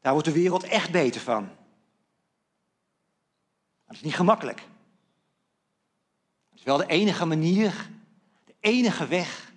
daar 0.00 0.12
wordt 0.12 0.28
de 0.28 0.34
wereld 0.34 0.64
echt 0.64 0.90
beter 0.90 1.20
van. 1.20 1.48
Dat 3.86 3.96
is 3.96 4.02
niet 4.02 4.14
gemakkelijk. 4.14 4.60
Het 6.50 6.58
is 6.58 6.62
wel 6.62 6.76
de 6.76 6.86
enige 6.86 7.24
manier, 7.24 7.90
de 8.44 8.54
enige 8.60 9.06
weg, 9.06 9.52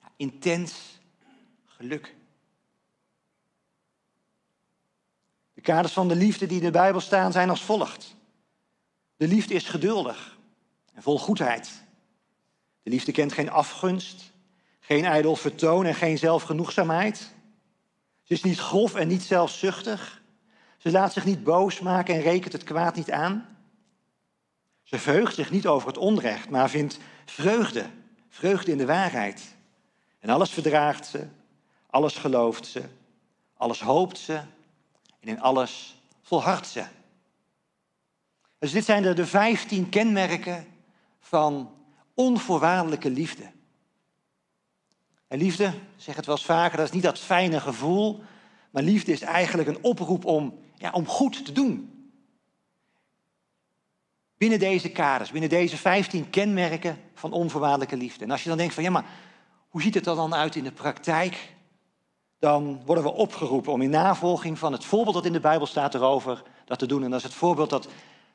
naar 0.00 0.10
intens 0.16 1.00
geluk. 1.64 2.14
De 5.54 5.60
kaders 5.60 5.92
van 5.92 6.08
de 6.08 6.16
liefde 6.16 6.46
die 6.46 6.58
in 6.58 6.64
de 6.64 6.70
Bijbel 6.70 7.00
staan 7.00 7.32
zijn 7.32 7.50
als 7.50 7.62
volgt. 7.62 8.16
De 9.16 9.28
liefde 9.28 9.54
is 9.54 9.68
geduldig 9.68 10.38
en 10.92 11.02
vol 11.02 11.18
goedheid. 11.18 11.82
De 12.82 12.90
liefde 12.90 13.12
kent 13.12 13.32
geen 13.32 13.50
afgunst, 13.50 14.32
geen 14.80 15.04
ijdel 15.04 15.36
vertoon 15.36 15.84
en 15.84 15.94
geen 15.94 16.18
zelfgenoegzaamheid. 16.18 17.33
Ze 18.24 18.32
is 18.32 18.42
niet 18.42 18.58
grof 18.58 18.94
en 18.94 19.08
niet 19.08 19.22
zelfzuchtig. 19.22 20.22
Ze 20.78 20.90
laat 20.90 21.12
zich 21.12 21.24
niet 21.24 21.44
boos 21.44 21.80
maken 21.80 22.14
en 22.14 22.20
rekent 22.20 22.52
het 22.52 22.64
kwaad 22.64 22.94
niet 22.94 23.10
aan. 23.10 23.56
Ze 24.82 24.98
verheugt 24.98 25.34
zich 25.34 25.50
niet 25.50 25.66
over 25.66 25.88
het 25.88 25.98
onrecht, 25.98 26.50
maar 26.50 26.70
vindt 26.70 26.98
vreugde, 27.24 27.86
vreugde 28.28 28.70
in 28.70 28.78
de 28.78 28.86
waarheid. 28.86 29.54
En 30.20 30.30
alles 30.30 30.50
verdraagt 30.50 31.06
ze, 31.06 31.26
alles 31.90 32.16
gelooft 32.16 32.66
ze, 32.66 32.82
alles 33.56 33.80
hoopt 33.80 34.18
ze 34.18 34.34
en 35.20 35.28
in 35.28 35.40
alles 35.40 36.02
volhardt 36.22 36.66
ze. 36.66 36.84
Dus 38.58 38.72
dit 38.72 38.84
zijn 38.84 39.02
de, 39.02 39.12
de 39.12 39.26
vijftien 39.26 39.88
kenmerken 39.88 40.66
van 41.20 41.74
onvoorwaardelijke 42.14 43.10
liefde. 43.10 43.53
En 45.28 45.38
liefde, 45.38 45.72
zeg 45.96 46.16
het 46.16 46.26
wel 46.26 46.34
eens 46.34 46.44
vaker, 46.44 46.76
dat 46.76 46.86
is 46.86 46.92
niet 46.92 47.02
dat 47.02 47.18
fijne 47.18 47.60
gevoel, 47.60 48.22
maar 48.70 48.82
liefde 48.82 49.12
is 49.12 49.20
eigenlijk 49.20 49.68
een 49.68 49.82
oproep 49.82 50.24
om, 50.24 50.58
ja, 50.76 50.90
om 50.90 51.06
goed 51.06 51.44
te 51.44 51.52
doen. 51.52 51.94
Binnen 54.36 54.58
deze 54.58 54.90
kaders, 54.90 55.30
binnen 55.30 55.50
deze 55.50 55.76
15 55.76 56.30
kenmerken 56.30 56.98
van 57.14 57.32
onvoorwaardelijke 57.32 57.96
liefde. 57.96 58.24
En 58.24 58.30
als 58.30 58.42
je 58.42 58.48
dan 58.48 58.58
denkt 58.58 58.74
van 58.74 58.82
ja, 58.82 58.90
maar 58.90 59.04
hoe 59.68 59.82
ziet 59.82 59.94
het 59.94 60.06
er 60.06 60.14
dan 60.14 60.34
uit 60.34 60.56
in 60.56 60.64
de 60.64 60.72
praktijk? 60.72 61.54
Dan 62.38 62.82
worden 62.84 63.04
we 63.04 63.12
opgeroepen 63.12 63.72
om 63.72 63.82
in 63.82 63.90
navolging 63.90 64.58
van 64.58 64.72
het 64.72 64.84
voorbeeld 64.84 65.14
dat 65.14 65.24
in 65.24 65.32
de 65.32 65.40
Bijbel 65.40 65.66
staat 65.66 65.94
erover 65.94 66.42
dat 66.64 66.78
te 66.78 66.86
doen. 66.86 67.04
En 67.04 67.10
dat 67.10 67.18
is 67.18 67.24
het 67.24 67.34
voorbeeld 67.34 67.70
dat 67.70 67.88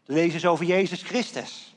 te 0.04 0.14
lezen 0.14 0.36
is 0.36 0.46
over 0.46 0.66
Jezus 0.66 1.02
Christus. 1.02 1.76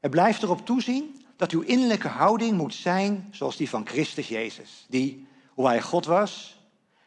Het 0.00 0.10
blijft 0.10 0.42
erop 0.42 0.66
toezien 0.66 1.23
dat 1.36 1.50
uw 1.50 1.60
innerlijke 1.60 2.08
houding 2.08 2.56
moet 2.56 2.74
zijn 2.74 3.28
zoals 3.30 3.56
die 3.56 3.68
van 3.68 3.86
Christus 3.86 4.28
Jezus. 4.28 4.86
Die, 4.88 5.26
hoe 5.48 5.66
hij 5.66 5.82
God 5.82 6.04
was, 6.04 6.58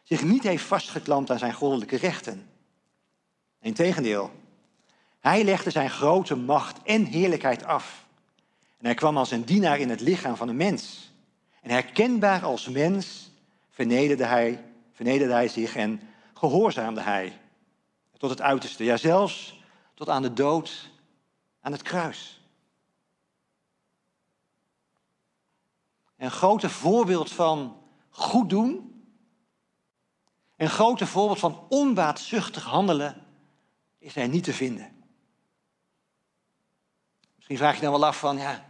zich 0.02 0.22
niet 0.22 0.42
heeft 0.42 0.64
vastgeklampt 0.64 1.30
aan 1.30 1.38
zijn 1.38 1.54
goddelijke 1.54 1.96
rechten. 1.96 2.50
Integendeel, 3.60 4.30
hij 5.20 5.44
legde 5.44 5.70
zijn 5.70 5.90
grote 5.90 6.36
macht 6.36 6.82
en 6.82 7.04
heerlijkheid 7.04 7.64
af. 7.64 8.06
En 8.78 8.84
hij 8.84 8.94
kwam 8.94 9.16
als 9.16 9.30
een 9.30 9.44
dienaar 9.44 9.78
in 9.78 9.90
het 9.90 10.00
lichaam 10.00 10.36
van 10.36 10.48
een 10.48 10.56
mens. 10.56 11.12
En 11.62 11.70
herkenbaar 11.70 12.44
als 12.44 12.68
mens 12.68 13.30
vernederde 13.70 14.24
hij, 14.24 14.64
vernederde 14.92 15.32
hij 15.32 15.48
zich 15.48 15.76
en 15.76 16.00
gehoorzaamde 16.34 17.00
hij. 17.00 17.38
Tot 18.16 18.30
het 18.30 18.40
uiterste, 18.40 18.84
ja 18.84 18.96
zelfs 18.96 19.60
tot 19.94 20.08
aan 20.08 20.22
de 20.22 20.32
dood 20.32 20.90
aan 21.60 21.72
het 21.72 21.82
kruis. 21.82 22.37
Een 26.18 26.30
grote 26.30 26.70
voorbeeld 26.70 27.32
van 27.32 27.76
goed 28.10 28.50
doen. 28.50 29.02
Een 30.56 30.70
grote 30.70 31.06
voorbeeld 31.06 31.38
van 31.38 31.66
onbaatzuchtig 31.68 32.64
handelen 32.64 33.26
is 33.98 34.16
er 34.16 34.28
niet 34.28 34.44
te 34.44 34.52
vinden. 34.52 35.04
Misschien 37.34 37.56
vraag 37.56 37.74
je 37.74 37.80
dan 37.80 37.92
wel 37.92 38.06
af 38.06 38.18
van, 38.18 38.38
ja, 38.38 38.64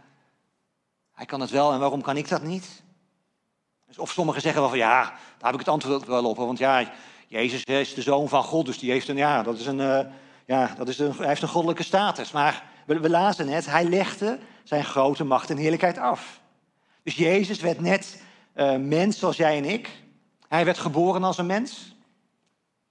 hij 1.11 1.25
kan 1.25 1.41
het 1.41 1.49
wel 1.49 1.71
en 1.71 1.79
waarom 1.79 2.01
kan 2.01 2.17
ik 2.17 2.29
dat 2.29 2.41
niet? 2.41 2.83
Dus 3.87 3.97
of 3.97 4.11
sommigen 4.11 4.41
zeggen 4.41 4.61
wel 4.61 4.69
van, 4.69 4.79
ja, 4.79 5.03
daar 5.03 5.51
heb 5.51 5.53
ik 5.53 5.59
het 5.59 5.67
antwoord 5.67 6.05
wel 6.05 6.25
op. 6.25 6.37
Want 6.37 6.57
ja, 6.57 6.91
Jezus 7.27 7.63
is 7.63 7.93
de 7.93 8.01
zoon 8.01 8.29
van 8.29 8.43
God, 8.43 8.65
dus 8.65 8.79
die 8.79 8.91
heeft 8.91 9.07
een, 9.07 9.17
ja, 9.17 9.43
dat 9.43 9.59
is 9.59 9.65
een, 9.65 9.79
uh, 9.79 9.99
ja, 10.45 10.73
dat 10.77 10.87
is 10.87 10.99
een, 10.99 11.13
hij 11.15 11.27
heeft 11.27 11.41
een 11.41 11.47
goddelijke 11.47 11.83
status. 11.83 12.31
Maar 12.31 12.63
we, 12.85 12.99
we 12.99 13.09
lazen 13.09 13.45
net, 13.45 13.65
hij 13.65 13.83
legde 13.83 14.39
zijn 14.63 14.83
grote 14.83 15.23
macht 15.23 15.49
en 15.49 15.57
heerlijkheid 15.57 15.97
af. 15.97 16.41
Dus 17.03 17.15
Jezus 17.15 17.59
werd 17.59 17.79
net 17.79 18.21
uh, 18.55 18.77
mens 18.77 19.19
zoals 19.19 19.37
jij 19.37 19.57
en 19.57 19.65
ik. 19.65 20.03
Hij 20.47 20.65
werd 20.65 20.77
geboren 20.77 21.23
als 21.23 21.37
een 21.37 21.45
mens. 21.45 21.95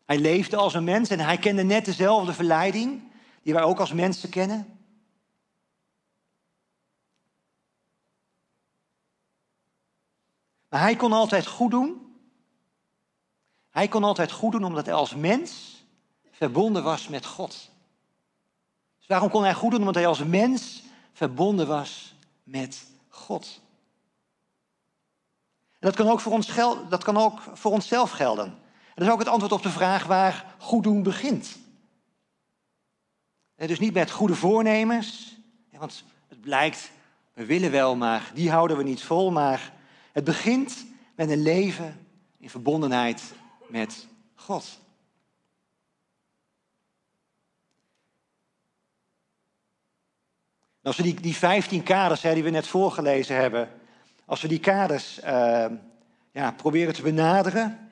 Hij 0.04 0.18
leefde 0.18 0.56
als 0.56 0.74
een 0.74 0.84
mens 0.84 1.10
en 1.10 1.20
hij 1.20 1.38
kende 1.38 1.62
net 1.62 1.84
dezelfde 1.84 2.32
verleiding 2.32 3.02
die 3.42 3.52
wij 3.54 3.62
ook 3.62 3.80
als 3.80 3.92
mensen 3.92 4.28
kennen. 4.28 4.78
Maar 10.68 10.80
hij 10.80 10.96
kon 10.96 11.12
altijd 11.12 11.46
goed 11.46 11.70
doen. 11.70 12.16
Hij 13.70 13.88
kon 13.88 14.04
altijd 14.04 14.32
goed 14.32 14.52
doen 14.52 14.64
omdat 14.64 14.86
hij 14.86 14.94
als 14.94 15.14
mens 15.14 15.82
verbonden 16.30 16.82
was 16.82 17.08
met 17.08 17.26
God. 17.26 17.70
Dus 18.98 19.06
waarom 19.06 19.30
kon 19.30 19.42
hij 19.42 19.54
goed 19.54 19.70
doen? 19.70 19.80
Omdat 19.80 19.94
hij 19.94 20.06
als 20.06 20.24
mens 20.24 20.82
verbonden 21.12 21.66
was 21.66 22.14
met 22.42 22.84
God. 23.08 23.60
En 25.78 25.88
dat 25.88 25.96
kan 25.96 26.08
ook 26.08 26.20
voor, 26.20 26.32
ons 26.32 26.48
gel- 26.50 26.88
dat 26.88 27.04
kan 27.04 27.16
ook 27.16 27.40
voor 27.52 27.72
onszelf 27.72 28.10
gelden. 28.10 28.44
En 28.46 28.94
dat 28.94 29.06
is 29.06 29.12
ook 29.12 29.18
het 29.18 29.28
antwoord 29.28 29.52
op 29.52 29.62
de 29.62 29.70
vraag 29.70 30.04
waar 30.06 30.54
goed 30.58 30.82
doen 30.82 31.02
begint. 31.02 31.58
Eh, 33.54 33.68
Dus 33.68 33.78
niet 33.78 33.94
met 33.94 34.10
goede 34.10 34.34
voornemens, 34.34 35.36
want 35.70 36.04
het 36.28 36.40
blijkt, 36.40 36.90
we 37.32 37.44
willen 37.44 37.70
wel, 37.70 37.96
maar 37.96 38.30
die 38.34 38.50
houden 38.50 38.76
we 38.76 38.82
niet 38.82 39.02
vol. 39.02 39.30
Maar 39.30 39.72
het 40.12 40.24
begint 40.24 40.86
met 41.14 41.30
een 41.30 41.42
leven 41.42 42.06
in 42.38 42.50
verbondenheid 42.50 43.32
met 43.68 44.06
God. 44.34 44.78
Als 50.82 50.96
we 50.96 51.02
die, 51.02 51.20
die 51.20 51.36
15 51.36 51.82
kaders 51.82 52.20
die 52.20 52.42
we 52.42 52.50
net 52.50 52.66
voorgelezen 52.66 53.36
hebben, 53.36 53.80
als 54.28 54.40
we 54.40 54.48
die 54.48 54.60
kaders 54.60 55.20
eh, 55.20 55.66
ja, 56.32 56.52
proberen 56.52 56.94
te 56.94 57.02
benaderen, 57.02 57.90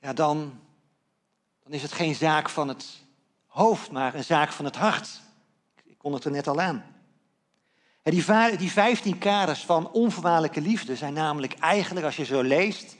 ja, 0.00 0.12
dan, 0.12 0.60
dan 1.62 1.72
is 1.72 1.82
het 1.82 1.92
geen 1.92 2.14
zaak 2.14 2.48
van 2.48 2.68
het 2.68 2.86
hoofd, 3.46 3.90
maar 3.90 4.14
een 4.14 4.24
zaak 4.24 4.52
van 4.52 4.64
het 4.64 4.76
hart. 4.76 5.20
Ik 5.84 5.98
kon 5.98 6.12
het 6.12 6.24
er 6.24 6.30
net 6.30 6.46
al 6.46 6.60
aan. 6.60 6.84
Die, 8.02 8.56
die 8.56 8.70
15 8.70 9.18
kaders 9.18 9.64
van 9.64 9.90
onvoorwaardelijke 9.90 10.60
liefde 10.60 10.96
zijn 10.96 11.12
namelijk 11.12 11.52
eigenlijk, 11.58 12.06
als 12.06 12.16
je 12.16 12.24
zo 12.24 12.42
leest, 12.42 12.96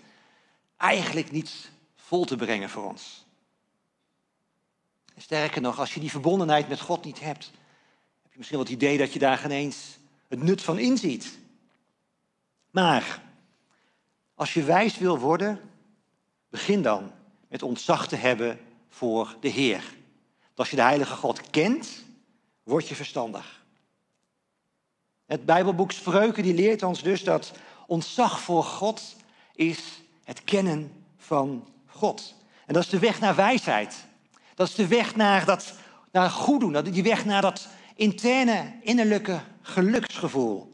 eigenlijk 0.76 1.30
niet 1.30 1.70
vol 1.96 2.24
te 2.24 2.36
brengen 2.36 2.70
voor 2.70 2.84
ons. 2.84 3.26
Sterker 5.16 5.60
nog, 5.60 5.78
als 5.78 5.94
je 5.94 6.00
die 6.00 6.10
verbondenheid 6.10 6.68
met 6.68 6.80
God 6.80 7.04
niet 7.04 7.20
hebt, 7.20 7.44
heb 8.22 8.32
je 8.32 8.38
misschien 8.38 8.58
wel 8.58 8.66
het 8.66 8.76
idee 8.76 8.98
dat 8.98 9.12
je 9.12 9.18
daar 9.18 9.38
geen 9.38 9.50
eens 9.50 9.98
het 10.28 10.42
nut 10.42 10.62
van 10.62 10.78
inziet. 10.78 11.38
Maar 12.70 13.22
als 14.34 14.54
je 14.54 14.62
wijs 14.62 14.98
wil 14.98 15.18
worden, 15.18 15.60
begin 16.48 16.82
dan 16.82 17.12
met 17.48 17.62
ontzag 17.62 18.08
te 18.08 18.16
hebben 18.16 18.60
voor 18.88 19.36
de 19.40 19.48
Heer. 19.48 19.84
Als 20.54 20.70
je 20.70 20.76
de 20.76 20.82
Heilige 20.82 21.16
God 21.16 21.50
kent, 21.50 22.04
word 22.62 22.88
je 22.88 22.94
verstandig. 22.94 23.64
Het 25.26 25.44
Bijbelboek 25.44 25.92
Spreuken 25.92 26.42
die 26.42 26.54
leert 26.54 26.82
ons 26.82 27.02
dus 27.02 27.24
dat 27.24 27.52
ontzag 27.86 28.40
voor 28.40 28.64
God 28.64 29.16
is 29.54 30.02
het 30.24 30.44
kennen 30.44 31.04
van 31.16 31.68
God. 31.86 32.34
En 32.66 32.74
dat 32.74 32.82
is 32.82 32.88
de 32.88 32.98
weg 32.98 33.20
naar 33.20 33.34
wijsheid. 33.34 34.04
Dat 34.54 34.68
is 34.68 34.74
de 34.74 34.86
weg 34.86 35.16
naar, 35.16 35.44
dat, 35.44 35.74
naar 36.12 36.30
goed 36.30 36.60
doen. 36.60 36.82
Die 36.82 37.02
weg 37.02 37.24
naar 37.24 37.42
dat 37.42 37.68
interne, 37.94 38.72
innerlijke 38.82 39.40
geluksgevoel. 39.62 40.69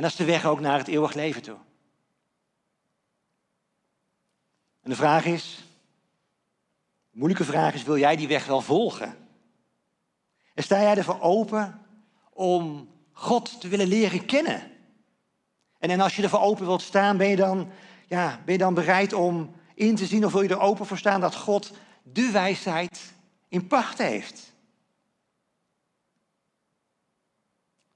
En 0.00 0.06
dat 0.06 0.14
is 0.14 0.24
de 0.24 0.32
weg 0.32 0.44
ook 0.44 0.60
naar 0.60 0.78
het 0.78 0.88
eeuwig 0.88 1.14
leven 1.14 1.42
toe. 1.42 1.56
En 4.82 4.90
de 4.90 4.96
vraag 4.96 5.24
is, 5.24 5.64
de 7.10 7.18
moeilijke 7.18 7.44
vraag 7.44 7.74
is, 7.74 7.82
wil 7.82 7.98
jij 7.98 8.16
die 8.16 8.28
weg 8.28 8.46
wel 8.46 8.60
volgen? 8.60 9.28
En 10.54 10.62
sta 10.62 10.80
jij 10.80 10.96
ervoor 10.96 11.20
open 11.20 11.86
om 12.32 12.90
God 13.12 13.60
te 13.60 13.68
willen 13.68 13.86
leren 13.86 14.26
kennen? 14.26 14.70
En, 15.78 15.90
en 15.90 16.00
als 16.00 16.16
je 16.16 16.22
ervoor 16.22 16.40
open 16.40 16.66
wilt 16.66 16.82
staan, 16.82 17.16
ben 17.16 17.28
je, 17.28 17.36
dan, 17.36 17.70
ja, 18.06 18.40
ben 18.44 18.52
je 18.52 18.60
dan 18.60 18.74
bereid 18.74 19.12
om 19.12 19.54
in 19.74 19.96
te 19.96 20.06
zien 20.06 20.24
of 20.24 20.32
wil 20.32 20.42
je 20.42 20.48
er 20.48 20.60
open 20.60 20.86
voor 20.86 20.98
staan 20.98 21.20
dat 21.20 21.36
God 21.36 21.72
de 22.02 22.30
wijsheid 22.30 23.12
in 23.48 23.66
pacht 23.66 23.98
heeft? 23.98 24.52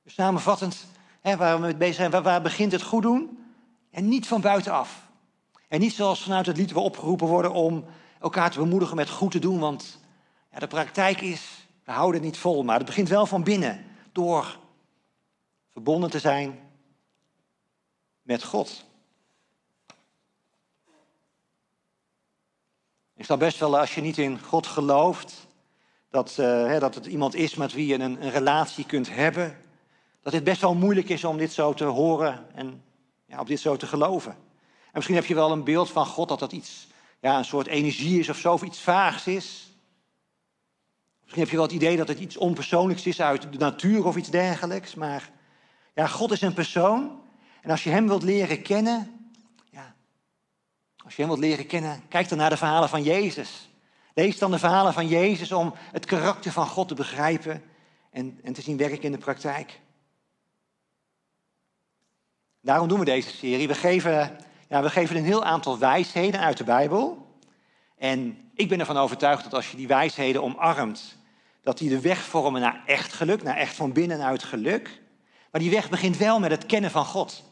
Dus 0.02 0.14
samenvattend, 0.14 0.86
waar 1.32 1.54
we 1.54 1.60
mee 1.60 1.76
bezig 1.76 1.94
zijn, 1.94 2.22
waar, 2.22 2.42
begint 2.42 2.72
het 2.72 2.82
goed 2.82 3.02
doen? 3.02 3.44
En 3.90 4.08
niet 4.08 4.26
van 4.26 4.40
buitenaf. 4.40 5.08
En 5.68 5.80
niet 5.80 5.92
zoals 5.92 6.22
vanuit 6.22 6.46
het 6.46 6.56
lied 6.56 6.72
we 6.72 6.80
opgeroepen 6.80 7.26
worden 7.26 7.52
om 7.52 7.84
elkaar 8.20 8.50
te 8.50 8.58
bemoedigen 8.58 8.96
met 8.96 9.10
goed 9.10 9.30
te 9.30 9.38
doen, 9.38 9.58
want 9.58 10.00
ja, 10.52 10.58
de 10.58 10.66
praktijk 10.66 11.20
is, 11.20 11.66
we 11.84 11.92
houden 11.92 12.14
het 12.14 12.30
niet 12.30 12.38
vol, 12.38 12.62
maar 12.62 12.76
het 12.76 12.86
begint 12.86 13.08
wel 13.08 13.26
van 13.26 13.42
binnen, 13.42 13.84
door 14.12 14.58
verbonden 15.72 16.10
te 16.10 16.18
zijn 16.18 16.58
met 18.22 18.44
God. 18.44 18.84
Ik 23.16 23.24
snap 23.24 23.38
best 23.38 23.58
wel 23.58 23.78
als 23.78 23.94
je 23.94 24.00
niet 24.00 24.18
in 24.18 24.40
God 24.40 24.66
gelooft, 24.66 25.46
dat, 26.10 26.38
eh, 26.38 26.46
hè, 26.46 26.78
dat 26.78 26.94
het 26.94 27.06
iemand 27.06 27.34
is 27.34 27.54
met 27.54 27.72
wie 27.72 27.86
je 27.86 27.94
een, 27.94 28.24
een 28.24 28.30
relatie 28.30 28.86
kunt 28.86 29.14
hebben, 29.14 29.63
dat 30.24 30.32
het 30.32 30.44
best 30.44 30.60
wel 30.60 30.74
moeilijk 30.74 31.08
is 31.08 31.24
om 31.24 31.38
dit 31.38 31.52
zo 31.52 31.74
te 31.74 31.84
horen 31.84 32.46
en 32.54 32.82
ja, 33.26 33.40
op 33.40 33.46
dit 33.46 33.60
zo 33.60 33.76
te 33.76 33.86
geloven. 33.86 34.32
En 34.32 34.90
misschien 34.92 35.14
heb 35.14 35.24
je 35.24 35.34
wel 35.34 35.52
een 35.52 35.64
beeld 35.64 35.90
van 35.90 36.06
God 36.06 36.28
dat 36.28 36.38
dat 36.38 36.52
iets, 36.52 36.88
ja, 37.20 37.38
een 37.38 37.44
soort 37.44 37.66
energie 37.66 38.18
is 38.18 38.28
of 38.28 38.36
zo, 38.36 38.52
of 38.52 38.62
iets 38.62 38.80
vaags 38.80 39.26
is. 39.26 39.68
Misschien 41.20 41.42
heb 41.42 41.50
je 41.50 41.56
wel 41.56 41.66
het 41.66 41.74
idee 41.74 41.96
dat 41.96 42.08
het 42.08 42.18
iets 42.18 42.36
onpersoonlijks 42.36 43.06
is 43.06 43.20
uit 43.20 43.52
de 43.52 43.58
natuur 43.58 44.06
of 44.06 44.16
iets 44.16 44.30
dergelijks. 44.30 44.94
Maar 44.94 45.30
ja, 45.94 46.06
God 46.06 46.32
is 46.32 46.40
een 46.40 46.54
persoon. 46.54 47.20
En 47.62 47.70
als 47.70 47.84
je 47.84 47.90
hem 47.90 48.06
wilt 48.06 48.22
leren 48.22 48.62
kennen, 48.62 49.30
ja, 49.70 49.94
als 51.04 51.16
je 51.16 51.22
hem 51.22 51.30
wilt 51.30 51.44
leren 51.44 51.66
kennen, 51.66 52.02
kijk 52.08 52.28
dan 52.28 52.38
naar 52.38 52.50
de 52.50 52.56
verhalen 52.56 52.88
van 52.88 53.02
Jezus. 53.02 53.68
Lees 54.14 54.38
dan 54.38 54.50
de 54.50 54.58
verhalen 54.58 54.92
van 54.92 55.08
Jezus 55.08 55.52
om 55.52 55.74
het 55.76 56.04
karakter 56.04 56.52
van 56.52 56.66
God 56.66 56.88
te 56.88 56.94
begrijpen 56.94 57.62
en, 58.10 58.38
en 58.42 58.52
te 58.52 58.62
zien 58.62 58.76
werken 58.76 59.02
in 59.02 59.12
de 59.12 59.18
praktijk. 59.18 59.82
Daarom 62.64 62.88
doen 62.88 62.98
we 62.98 63.04
deze 63.04 63.30
serie. 63.30 63.68
We 63.68 63.74
geven, 63.74 64.36
ja, 64.68 64.82
we 64.82 64.90
geven 64.90 65.16
een 65.16 65.24
heel 65.24 65.44
aantal 65.44 65.78
wijsheden 65.78 66.40
uit 66.40 66.56
de 66.56 66.64
Bijbel. 66.64 67.26
En 67.98 68.38
ik 68.54 68.68
ben 68.68 68.80
ervan 68.80 68.96
overtuigd 68.96 69.44
dat 69.44 69.54
als 69.54 69.70
je 69.70 69.76
die 69.76 69.86
wijsheden 69.86 70.42
omarmt, 70.42 71.16
dat 71.62 71.78
die 71.78 71.88
de 71.88 72.00
weg 72.00 72.18
vormen 72.18 72.60
naar 72.60 72.82
echt 72.86 73.12
geluk, 73.12 73.42
naar 73.42 73.56
echt 73.56 73.74
van 73.74 73.92
binnenuit 73.92 74.42
geluk. 74.42 75.00
Maar 75.50 75.60
die 75.60 75.70
weg 75.70 75.90
begint 75.90 76.16
wel 76.16 76.40
met 76.40 76.50
het 76.50 76.66
kennen 76.66 76.90
van 76.90 77.04
God. 77.04 77.42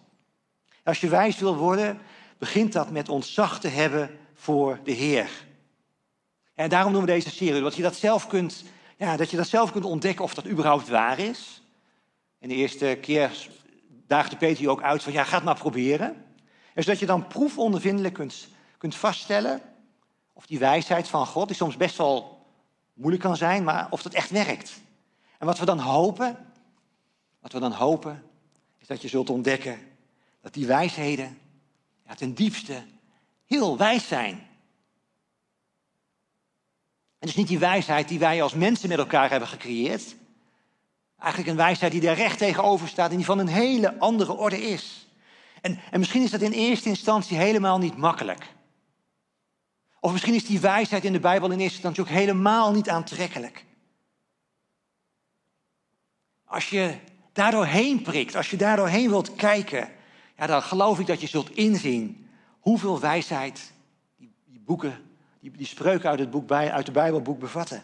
Als 0.84 1.00
je 1.00 1.08
wijs 1.08 1.38
wil 1.38 1.56
worden, 1.56 1.98
begint 2.38 2.72
dat 2.72 2.90
met 2.90 3.08
ontzag 3.08 3.60
te 3.60 3.68
hebben 3.68 4.18
voor 4.34 4.78
de 4.84 4.92
Heer. 4.92 5.28
En 6.54 6.68
daarom 6.68 6.92
doen 6.92 7.00
we 7.00 7.06
deze 7.06 7.30
serie, 7.30 7.62
dat 7.62 7.76
je 7.76 7.82
dat 7.82 7.96
zelf 7.96 8.26
kunt, 8.26 8.64
ja, 8.96 9.16
dat 9.16 9.30
je 9.30 9.36
dat 9.36 9.48
zelf 9.48 9.72
kunt 9.72 9.84
ontdekken 9.84 10.24
of 10.24 10.34
dat 10.34 10.46
überhaupt 10.46 10.88
waar 10.88 11.18
is. 11.18 11.62
En 12.38 12.48
de 12.48 12.54
eerste 12.54 12.98
keer 13.00 13.30
daagde 14.12 14.36
Peter 14.36 14.62
je 14.62 14.70
ook 14.70 14.82
uit 14.82 15.02
van 15.02 15.12
ja, 15.12 15.24
ga 15.24 15.34
het 15.34 15.44
maar 15.44 15.58
proberen. 15.58 16.24
En 16.74 16.82
zodat 16.82 16.98
je 16.98 17.06
dan 17.06 17.26
proefondervindelijk 17.26 18.14
kunt, 18.14 18.48
kunt 18.78 18.94
vaststellen 18.94 19.60
of 20.32 20.46
die 20.46 20.58
wijsheid 20.58 21.08
van 21.08 21.26
God, 21.26 21.46
die 21.46 21.56
soms 21.56 21.76
best 21.76 21.96
wel 21.96 22.46
moeilijk 22.92 23.22
kan 23.22 23.36
zijn, 23.36 23.64
maar 23.64 23.86
of 23.90 24.02
dat 24.02 24.12
echt 24.12 24.30
werkt. 24.30 24.80
En 25.38 25.46
wat 25.46 25.58
we 25.58 25.64
dan 25.64 25.78
hopen, 25.78 26.38
wat 27.40 27.52
we 27.52 27.58
dan 27.58 27.72
hopen, 27.72 28.22
is 28.78 28.86
dat 28.86 29.02
je 29.02 29.08
zult 29.08 29.30
ontdekken 29.30 29.78
dat 30.40 30.54
die 30.54 30.66
wijsheden 30.66 31.38
ja, 32.06 32.14
ten 32.14 32.34
diepste 32.34 32.82
heel 33.46 33.76
wijs 33.76 34.08
zijn. 34.08 34.34
En 37.18 37.28
dus 37.28 37.36
niet 37.36 37.48
die 37.48 37.58
wijsheid 37.58 38.08
die 38.08 38.18
wij 38.18 38.42
als 38.42 38.54
mensen 38.54 38.88
met 38.88 38.98
elkaar 38.98 39.30
hebben 39.30 39.48
gecreëerd. 39.48 40.14
Eigenlijk 41.22 41.50
een 41.50 41.64
wijsheid 41.64 41.92
die 41.92 42.00
daar 42.00 42.16
recht 42.16 42.38
tegenover 42.38 42.88
staat 42.88 43.10
en 43.10 43.16
die 43.16 43.24
van 43.24 43.38
een 43.38 43.46
hele 43.48 43.98
andere 43.98 44.32
orde 44.32 44.62
is. 44.62 45.08
En, 45.60 45.78
en 45.90 45.98
misschien 45.98 46.22
is 46.22 46.30
dat 46.30 46.40
in 46.40 46.52
eerste 46.52 46.88
instantie 46.88 47.36
helemaal 47.36 47.78
niet 47.78 47.96
makkelijk. 47.96 48.46
Of 50.00 50.12
misschien 50.12 50.34
is 50.34 50.46
die 50.46 50.60
wijsheid 50.60 51.04
in 51.04 51.12
de 51.12 51.20
Bijbel 51.20 51.50
in 51.50 51.58
eerste 51.58 51.74
instantie 51.74 52.02
ook 52.02 52.08
helemaal 52.08 52.72
niet 52.72 52.88
aantrekkelijk. 52.88 53.64
Als 56.44 56.70
je 56.70 56.94
daardoor 57.32 57.66
heen 57.66 58.02
prikt, 58.02 58.36
als 58.36 58.50
je 58.50 58.56
daardoor 58.56 58.88
heen 58.88 59.08
wilt 59.08 59.34
kijken, 59.34 59.88
ja, 60.36 60.46
dan 60.46 60.62
geloof 60.62 60.98
ik 60.98 61.06
dat 61.06 61.20
je 61.20 61.26
zult 61.26 61.50
inzien 61.50 62.30
hoeveel 62.60 63.00
wijsheid 63.00 63.72
die, 64.16 64.32
die 64.44 64.60
boeken, 64.60 65.10
die, 65.40 65.50
die 65.50 65.66
spreuken 65.66 66.10
uit 66.10 66.18
het, 66.18 66.30
boek, 66.30 66.46
bij- 66.46 66.72
uit 66.72 66.86
het 66.86 66.94
Bijbelboek 66.94 67.38
bevatten. 67.38 67.82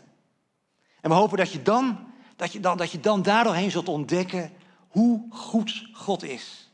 En 1.01 1.11
we 1.11 1.17
hopen 1.17 1.39
dat 1.39 1.53
je, 1.53 1.63
dan, 1.63 2.07
dat, 2.39 2.53
je 2.53 2.61
dan, 2.61 2.77
dat 2.77 2.91
je 2.91 3.01
dan 3.01 3.23
daardoorheen 3.23 3.71
zult 3.71 3.89
ontdekken 3.89 4.53
hoe 4.89 5.27
goed 5.31 5.89
God 5.93 6.23
is. 6.23 6.71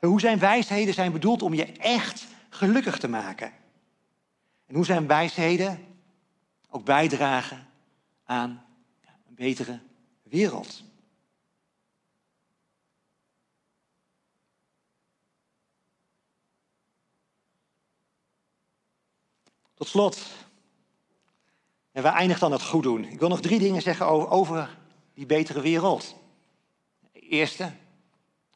Hoe 0.00 0.20
zijn 0.20 0.38
wijsheden 0.38 0.94
zijn 0.94 1.12
bedoeld 1.12 1.42
om 1.42 1.54
je 1.54 1.72
echt 1.72 2.26
gelukkig 2.48 2.98
te 2.98 3.08
maken. 3.08 3.52
En 4.66 4.74
hoe 4.74 4.84
zijn 4.84 5.06
wijsheden 5.06 5.86
ook 6.70 6.84
bijdragen 6.84 7.66
aan 8.24 8.64
een 9.28 9.34
betere 9.34 9.80
wereld. 10.22 10.82
Tot 19.74 19.88
slot, 19.88 20.26
En 21.92 22.02
waar 22.02 22.14
eindigt 22.14 22.40
dan 22.40 22.52
het 22.52 22.62
goed 22.62 22.82
doen? 22.82 23.04
Ik 23.04 23.18
wil 23.18 23.28
nog 23.28 23.40
drie 23.40 23.58
dingen 23.58 23.82
zeggen 23.82 24.06
over, 24.06 24.28
over 24.28 24.78
die 25.20 25.28
betere 25.28 25.60
wereld. 25.60 26.14
Eerste, 27.12 27.72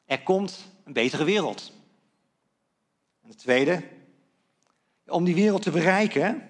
er 0.04 0.22
komt 0.22 0.64
een 0.84 0.92
betere 0.92 1.24
wereld. 1.24 1.72
En 3.22 3.28
de 3.28 3.34
tweede, 3.34 3.82
om 5.06 5.24
die 5.24 5.34
wereld 5.34 5.62
te 5.62 5.70
bereiken, 5.70 6.48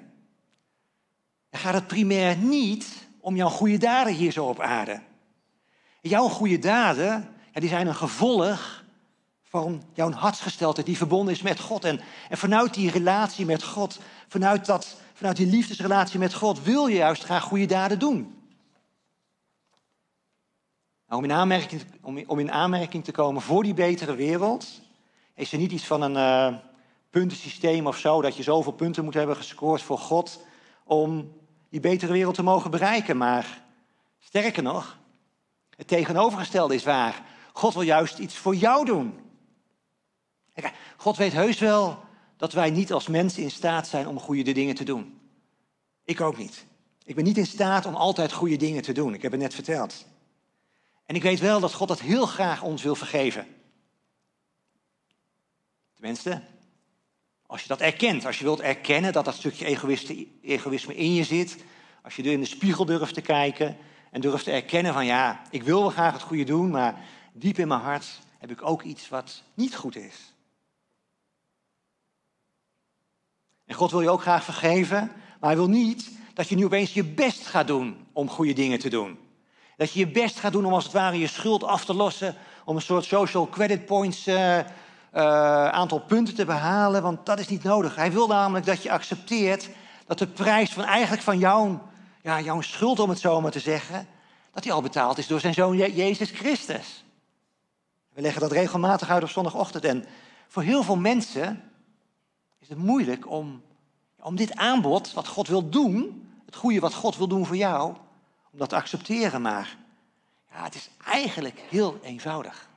gaat 1.50 1.74
het 1.74 1.87
primair 1.87 2.37
niet 2.37 3.07
om 3.20 3.37
jouw 3.37 3.48
goede 3.48 3.79
daden 3.79 4.14
hier 4.14 4.33
zo 4.33 4.46
op 4.46 4.61
aarde. 4.61 5.00
Jouw 6.00 6.29
goede 6.29 6.59
daden, 6.59 7.29
ja, 7.53 7.61
die 7.61 7.68
zijn 7.68 7.87
een 7.87 7.94
gevolg 7.94 8.85
van 9.42 9.83
jouw 9.94 10.11
hartsgesteldheid 10.11 10.87
die 10.87 10.96
verbonden 10.96 11.35
is 11.35 11.42
met 11.42 11.61
God. 11.61 11.85
En, 11.85 12.00
en 12.29 12.38
vanuit 12.38 12.74
die 12.74 12.90
relatie 12.90 13.46
met 13.46 13.62
God, 13.62 13.98
vanuit, 14.29 14.66
dat, 14.66 14.96
vanuit 15.14 15.37
die 15.37 15.46
liefdesrelatie 15.46 16.18
met 16.18 16.35
God, 16.35 16.62
wil 16.62 16.87
je 16.87 16.96
juist 16.96 17.24
graag 17.24 17.42
goede 17.42 17.66
daden 17.66 17.98
doen. 17.98 18.43
Nou, 21.09 21.23
om, 21.23 21.25
in 21.25 21.37
aanmerking, 21.37 21.83
om, 22.03 22.25
om 22.27 22.38
in 22.38 22.53
aanmerking 22.53 23.05
te 23.05 23.12
komen 23.12 23.43
voor 23.43 23.62
die 23.62 23.75
betere 23.75 24.14
wereld, 24.14 24.81
is 25.35 25.53
er 25.53 25.59
niet 25.59 25.73
iets 25.73 25.87
van 25.87 26.03
een 26.03 26.17
eh, 26.17 26.59
puntensysteem 27.11 27.87
of 27.87 27.97
zo, 27.97 28.23
dat 28.23 28.37
je 28.37 28.43
zoveel 28.43 28.73
punten 28.73 29.05
moet 29.05 29.14
hebben 29.14 29.37
gescoord 29.37 29.83
voor 29.83 29.99
God 29.99 30.45
om 30.85 31.33
die 31.69 31.81
betere 31.81 32.12
wereld 32.12 32.35
te 32.35 32.43
mogen 32.43 32.71
bereiken. 32.71 33.17
Maar 33.17 33.62
sterker 34.19 34.62
nog, 34.62 34.99
het 35.77 35.88
tegenovergestelde 35.88 36.75
is 36.75 36.85
waar. 36.85 37.23
God 37.53 37.75
wil 37.75 37.83
juist 37.83 38.19
iets 38.19 38.37
voor 38.37 38.55
jou 38.55 38.85
doen. 38.85 39.14
God 40.97 41.17
weet 41.17 41.33
heus 41.33 41.59
wel 41.59 41.99
dat 42.37 42.53
wij 42.53 42.71
niet 42.71 42.93
als 42.93 43.09
mensen 43.09 43.43
in 43.43 43.51
staat 43.51 43.88
zijn 43.88 44.09
om 44.09 44.21
goede 44.21 44.53
dingen 44.53 44.75
te 44.75 44.85
doen. 44.85 45.21
Ik 46.05 46.21
ook 46.21 46.37
niet. 46.37 46.67
Ik 47.05 47.14
ben 47.14 47.25
niet 47.25 47.38
in 47.38 47.47
staat 47.47 47.87
om 47.87 47.95
altijd 47.95 48.33
goede 48.33 48.57
dingen 48.57 48.83
te 48.83 48.93
doen. 48.93 49.14
Ik 49.14 49.23
heb 49.23 49.33
het 49.33 49.40
net 49.40 49.55
verteld. 49.55 50.07
En 51.07 51.14
ik 51.14 51.23
weet 51.23 51.40
wel 51.40 51.61
dat 51.61 51.75
God 51.75 51.88
dat 51.88 52.01
heel 52.01 52.27
graag 52.27 52.62
ons 52.62 52.83
wil 52.83 52.95
vergeven. 52.95 53.47
Tenminste, 55.95 56.43
als 57.47 57.62
je 57.62 57.69
dat 57.69 57.81
erkent. 57.81 58.27
Als 58.27 58.38
je 58.38 58.45
wilt 58.45 58.61
erkennen 58.61 59.12
dat 59.12 59.25
dat 59.25 59.35
stukje 59.35 59.67
egoïsme 60.43 60.95
in 60.95 61.14
je 61.14 61.25
zit. 61.25 61.64
Als 62.03 62.17
je 62.17 62.23
er 62.23 62.33
in 62.33 62.40
de 62.40 62.47
spiegel 62.47 62.85
durft 62.85 63.14
te 63.14 63.21
kijken 63.21 63.77
en 64.11 64.21
durft 64.21 64.45
te 64.45 64.51
erkennen 64.51 64.93
van 64.93 65.07
ja, 65.07 65.43
ik 65.51 65.62
wil 65.62 65.81
wel 65.81 65.90
graag 65.90 66.12
het 66.12 66.23
goede 66.23 66.45
doen, 66.45 66.71
maar 66.71 67.05
diep 67.33 67.59
in 67.59 67.69
mijn 67.69 67.81
hart 67.81 68.19
heb 68.38 68.51
ik 68.51 68.67
ook 68.67 68.83
iets 68.83 69.09
wat 69.09 69.43
niet 69.55 69.77
goed 69.77 69.97
is. 69.97 70.35
En 73.64 73.75
God 73.75 73.90
wil 73.90 74.01
je 74.01 74.11
ook 74.11 74.21
graag 74.21 74.45
vergeven, 74.45 75.12
maar 75.40 75.51
hij 75.51 75.57
wil 75.57 75.69
niet 75.69 76.11
dat 76.35 76.49
je 76.49 76.57
nu 76.57 76.64
opeens 76.64 76.95
je 76.95 77.05
best 77.05 77.47
gaat 77.47 77.67
doen 77.67 78.07
om 78.12 78.29
goede 78.29 78.53
dingen 78.53 78.79
te 78.79 78.88
doen. 78.88 79.19
Dat 79.76 79.92
je 79.92 79.98
je 79.98 80.08
best 80.08 80.38
gaat 80.38 80.52
doen 80.52 80.64
om 80.66 80.72
als 80.72 80.84
het 80.84 80.92
ware 80.92 81.18
je 81.18 81.26
schuld 81.26 81.64
af 81.64 81.84
te 81.84 81.94
lossen, 81.94 82.34
om 82.64 82.76
een 82.76 82.82
soort 82.82 83.04
social 83.04 83.48
credit 83.48 83.87
points 83.87 84.26
eh, 84.26 84.58
eh, 84.58 84.64
aantal 85.68 86.00
punten 86.00 86.34
te 86.34 86.44
behalen, 86.44 87.02
want 87.02 87.26
dat 87.26 87.38
is 87.38 87.48
niet 87.48 87.62
nodig. 87.62 87.94
Hij 87.96 88.12
wil 88.12 88.26
namelijk 88.26 88.66
dat 88.66 88.82
je 88.82 88.90
accepteert 88.90 89.68
dat 90.06 90.18
de 90.18 90.26
prijs 90.26 90.72
van 90.72 90.84
eigenlijk 90.84 91.22
van 91.22 91.38
jouw, 91.38 91.82
ja, 92.22 92.40
jouw 92.40 92.60
schuld, 92.60 92.98
om 92.98 93.08
het 93.08 93.18
zo 93.20 93.40
maar 93.40 93.50
te 93.50 93.60
zeggen, 93.60 94.06
dat 94.52 94.62
die 94.62 94.72
al 94.72 94.82
betaald 94.82 95.18
is 95.18 95.26
door 95.26 95.40
zijn 95.40 95.54
zoon 95.54 95.76
Je- 95.76 95.94
Jezus 95.94 96.30
Christus. 96.30 97.04
We 98.12 98.20
leggen 98.20 98.40
dat 98.40 98.52
regelmatig 98.52 99.10
uit 99.10 99.22
op 99.22 99.28
zondagochtend 99.28 99.84
en 99.84 100.04
voor 100.48 100.62
heel 100.62 100.82
veel 100.82 100.96
mensen 100.96 101.62
is 102.58 102.68
het 102.68 102.78
moeilijk 102.78 103.30
om, 103.30 103.62
om 104.20 104.37
dit 104.37 104.54
aanbod, 104.56 105.12
wat 105.12 105.28
God 105.28 105.48
wil 105.48 105.68
doen, 105.68 106.28
het 106.46 106.56
goede 106.56 106.80
wat 106.80 106.94
God 106.94 107.16
wil 107.16 107.28
doen 107.28 107.46
voor 107.46 107.56
jou, 107.56 107.94
dat 108.57 108.69
te 108.69 108.77
accepteren. 108.77 109.43
Maar 109.43 109.79
ja, 110.51 110.64
het 110.64 110.75
is 110.75 110.90
eigenlijk 111.05 111.59
heel 111.59 111.99
eenvoudig. 112.03 112.69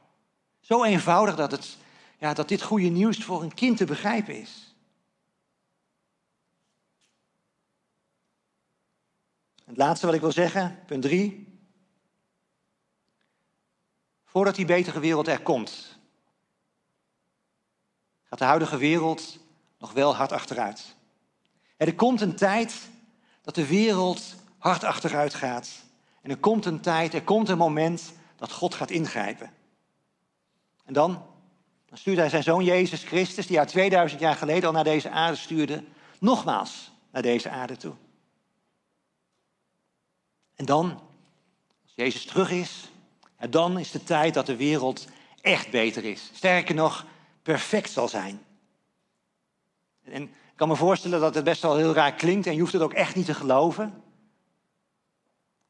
Zo 0.60 0.84
eenvoudig 0.84 1.36
dat, 1.36 1.52
het, 1.52 1.78
ja, 2.18 2.34
dat 2.34 2.48
dit 2.48 2.62
goede 2.62 2.88
nieuws 2.88 3.24
voor 3.24 3.44
een 3.44 3.54
kind 3.54 3.78
te 3.78 3.86
begrijpen 3.86 4.42
is. 4.42 4.76
Het 9.66 9.78
laatste 9.78 10.06
wat 10.06 10.16
ik 10.16 10.22
wil 10.22 10.32
zeggen, 10.32 10.84
punt 10.86 11.02
drie. 11.02 11.48
Voordat 14.26 14.56
die 14.56 14.66
betere 14.66 15.00
wereld 15.00 15.28
er 15.28 15.42
komt, 15.42 15.98
gaat 18.24 18.40
de 18.40 18.46
huidige 18.46 18.78
wereld 18.78 19.40
nog 19.80 19.92
wel 19.92 20.16
hard 20.16 20.32
achteruit. 20.32 20.96
Er 21.78 21.96
komt 21.96 22.22
een 22.22 22.36
tijd 22.36 22.90
dat 23.42 23.56
de 23.56 23.68
wereld 23.68 24.36
hard 24.58 24.84
achteruit 24.84 25.34
gaat. 25.34 25.70
En 26.22 26.30
er 26.30 26.38
komt 26.38 26.66
een 26.66 26.82
tijd, 26.82 27.14
er 27.14 27.24
komt 27.24 27.50
een 27.50 27.58
moment 27.58 28.14
dat 28.36 28.52
God 28.52 28.76
gaat 28.76 28.92
ingrijpen. 28.92 29.52
En 30.86 30.94
dan, 30.94 31.26
dan 31.86 31.98
stuurt 31.98 32.18
hij 32.18 32.30
zijn 32.30 32.44
zoon 32.44 32.64
Jezus 32.64 33.04
Christus, 33.04 33.48
die 33.48 33.60
uit 33.60 33.68
2000 33.68 34.22
jaar 34.22 34.36
geleden 34.36 34.64
al 34.64 34.72
naar 34.72 34.84
deze 34.84 35.10
aarde 35.10 35.38
stuurde, 35.38 35.84
nogmaals 36.20 36.92
naar 37.12 37.22
deze 37.22 37.50
aarde 37.50 37.78
toe. 37.78 37.94
En 40.56 40.66
dan, 40.66 40.92
als 41.84 41.94
Jezus 41.96 42.26
terug 42.26 42.52
is, 42.52 42.92
ja, 43.40 43.48
dan 43.48 43.80
is 43.80 43.92
de 43.92 44.04
tijd 44.04 44.34
dat 44.34 44.46
de 44.46 44.56
wereld 44.56 45.08
echt 45.42 45.70
beter 45.70 46.04
is. 46.04 46.32
Sterker 46.34 46.76
nog, 46.76 47.06
perfect 47.44 47.92
zal 47.92 48.08
zijn. 48.08 48.46
En 50.04 50.24
ik 50.24 50.30
kan 50.56 50.68
me 50.68 50.76
voorstellen 50.76 51.20
dat 51.20 51.36
het 51.36 51.44
best 51.44 51.62
wel 51.62 51.76
heel 51.76 51.94
raar 51.94 52.14
klinkt 52.14 52.48
en 52.48 52.54
je 52.54 52.60
hoeft 52.60 52.74
het 52.74 52.82
ook 52.82 52.94
echt 52.94 53.16
niet 53.16 53.26
te 53.26 53.34
geloven. 53.34 54.04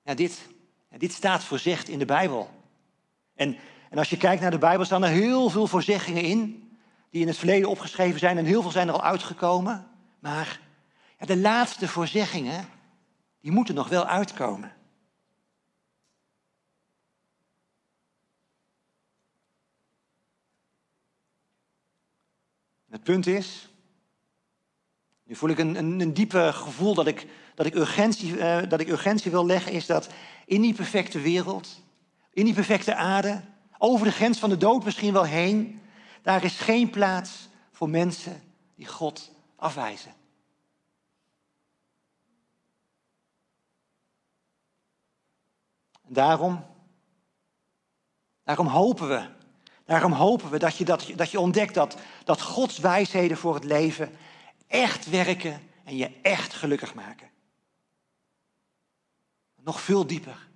Ja, 0.07 0.13
dit, 0.13 0.47
dit 0.97 1.11
staat 1.11 1.43
voorzegd 1.43 1.87
in 1.87 1.99
de 1.99 2.05
Bijbel. 2.05 2.49
En, 3.35 3.57
en 3.89 3.97
als 3.97 4.09
je 4.09 4.17
kijkt 4.17 4.41
naar 4.41 4.51
de 4.51 4.57
Bijbel 4.57 4.85
staan 4.85 5.03
er 5.03 5.09
heel 5.09 5.49
veel 5.49 5.67
voorzeggingen 5.67 6.23
in, 6.23 6.69
die 7.09 7.21
in 7.21 7.27
het 7.27 7.37
verleden 7.37 7.69
opgeschreven 7.69 8.19
zijn 8.19 8.37
en 8.37 8.45
heel 8.45 8.61
veel 8.61 8.71
zijn 8.71 8.87
er 8.87 8.93
al 8.93 9.03
uitgekomen. 9.03 9.87
Maar 10.19 10.59
ja, 11.19 11.25
de 11.25 11.37
laatste 11.37 11.87
voorzeggingen, 11.87 12.69
die 13.41 13.51
moeten 13.51 13.75
nog 13.75 13.89
wel 13.89 14.05
uitkomen. 14.05 14.75
Het 22.89 23.03
punt 23.03 23.27
is, 23.27 23.69
nu 25.23 25.35
voel 25.35 25.49
ik 25.49 25.57
een, 25.57 25.75
een, 25.75 25.99
een 25.99 26.13
diepe 26.13 26.49
gevoel 26.53 26.93
dat 26.93 27.07
ik, 27.07 27.27
dat, 27.57 27.65
ik 27.65 27.75
urgentie, 27.75 28.39
eh, 28.39 28.69
dat 28.69 28.79
ik 28.79 28.87
urgentie 28.87 29.31
wil 29.31 29.45
leggen, 29.45 29.71
is 29.71 29.85
dat 29.85 30.09
in 30.45 30.61
die 30.61 30.73
perfecte 30.73 31.19
wereld, 31.19 31.81
in 32.31 32.45
die 32.45 32.53
perfecte 32.53 32.95
aarde, 32.95 33.41
over 33.77 34.05
de 34.05 34.11
grens 34.11 34.39
van 34.39 34.49
de 34.49 34.57
dood 34.57 34.83
misschien 34.83 35.13
wel 35.13 35.23
heen, 35.23 35.81
daar 36.21 36.43
is 36.43 36.59
geen 36.59 36.89
plaats 36.89 37.49
voor 37.71 37.89
mensen 37.89 38.41
die 38.75 38.85
God 38.85 39.31
afwijzen. 39.55 40.13
En 46.07 46.13
daarom, 46.13 46.65
daarom 48.43 48.67
hopen 48.67 49.07
we 49.07 49.35
Daarom 49.85 50.11
hopen 50.11 50.49
we 50.49 50.59
dat 50.59 50.77
je, 50.77 50.85
dat, 50.85 51.11
dat 51.15 51.31
je 51.31 51.39
ontdekt 51.39 51.73
dat, 51.73 51.97
dat 52.23 52.41
Gods 52.41 52.77
wijsheden 52.77 53.37
voor 53.37 53.53
het 53.53 53.63
leven 53.63 54.17
echt 54.67 55.09
werken 55.09 55.61
en 55.83 55.97
je 55.97 56.11
echt 56.21 56.53
gelukkig 56.53 56.93
maken. 56.93 57.35
Nog 59.67 59.81
veel 59.81 60.07
dieper, 60.07 60.47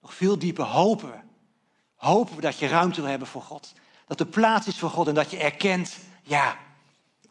nog 0.00 0.14
veel 0.14 0.38
dieper 0.38 0.64
hopen 0.64 1.10
we. 1.10 1.18
Hopen 1.94 2.34
we 2.34 2.40
dat 2.40 2.58
je 2.58 2.66
ruimte 2.66 3.00
wil 3.00 3.10
hebben 3.10 3.28
voor 3.28 3.42
God. 3.42 3.72
Dat 4.06 4.20
er 4.20 4.26
plaats 4.26 4.66
is 4.66 4.78
voor 4.78 4.90
God 4.90 5.08
en 5.08 5.14
dat 5.14 5.30
je 5.30 5.36
erkent, 5.36 5.98
ja, 6.22 6.58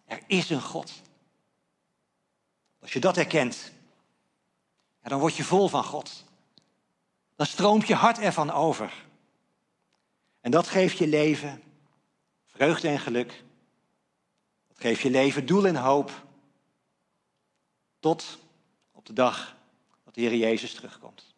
er 0.05 0.23
is 0.27 0.49
een 0.49 0.61
God. 0.61 0.91
Als 2.81 2.93
je 2.93 2.99
dat 2.99 3.17
erkent, 3.17 3.71
dan 5.01 5.19
word 5.19 5.35
je 5.35 5.43
vol 5.43 5.67
van 5.67 5.83
God. 5.83 6.23
Dan 7.35 7.45
stroomt 7.45 7.87
je 7.87 7.95
hart 7.95 8.19
ervan 8.19 8.51
over. 8.51 8.93
En 10.41 10.51
dat 10.51 10.67
geeft 10.67 10.97
je 10.97 11.07
leven 11.07 11.63
vreugde 12.45 12.87
en 12.87 12.99
geluk. 12.99 13.43
Dat 14.67 14.79
geeft 14.79 15.01
je 15.01 15.09
leven 15.09 15.45
doel 15.45 15.65
en 15.65 15.75
hoop. 15.75 16.25
Tot 17.99 18.37
op 18.91 19.05
de 19.05 19.13
dag 19.13 19.59
dat 20.11 20.23
de 20.23 20.29
Heer 20.29 20.39
Jezus 20.39 20.73
terugkomt. 20.73 21.30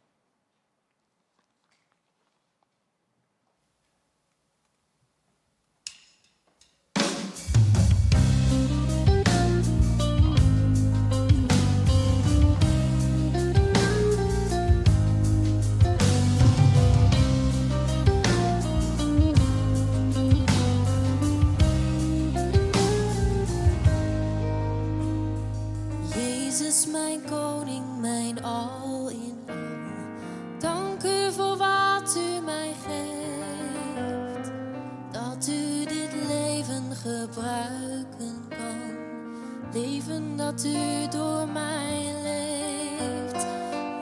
Leven 39.74 40.38
dat 40.38 40.66
u 40.66 41.08
door 41.10 41.48
mij 41.48 42.14
leeft. 42.24 43.46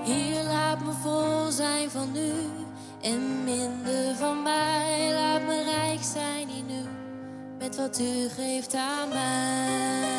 Hier 0.04 0.44
laat 0.44 0.80
me 0.80 0.92
vol 1.02 1.52
zijn 1.52 1.90
van 1.90 2.16
u 2.16 2.34
en 3.02 3.44
minder 3.44 4.16
van 4.16 4.44
mij. 4.44 5.12
Laat 5.14 5.42
me 5.42 5.64
rijk 5.64 6.02
zijn 6.02 6.50
in 6.50 6.70
u 6.70 6.84
met 7.60 7.76
wat 7.76 8.00
u 8.00 8.30
geeft 8.30 8.74
aan 8.74 9.10
mij. 9.10 10.12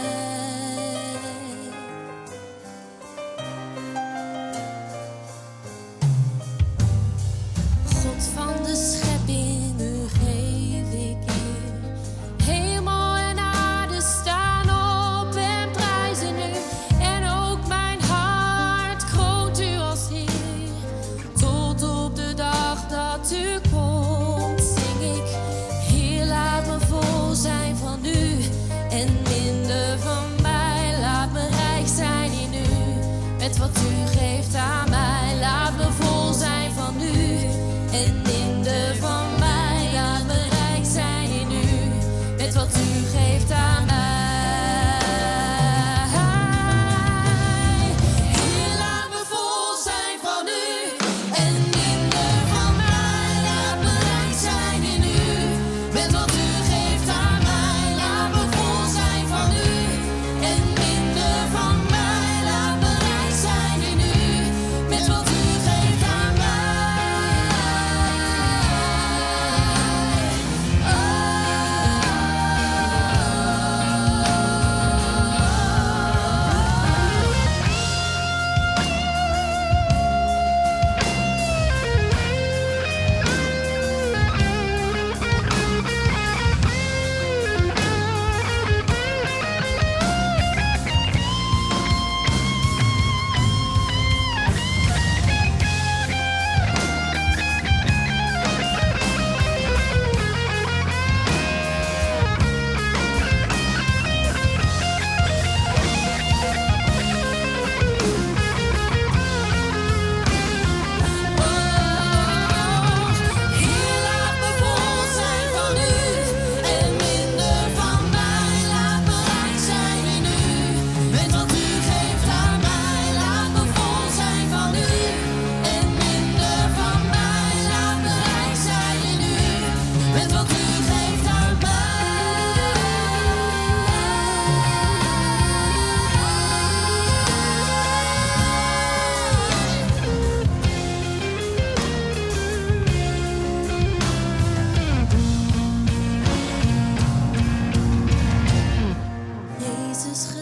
Jezus 150.04 150.32
geliefde, 150.32 150.41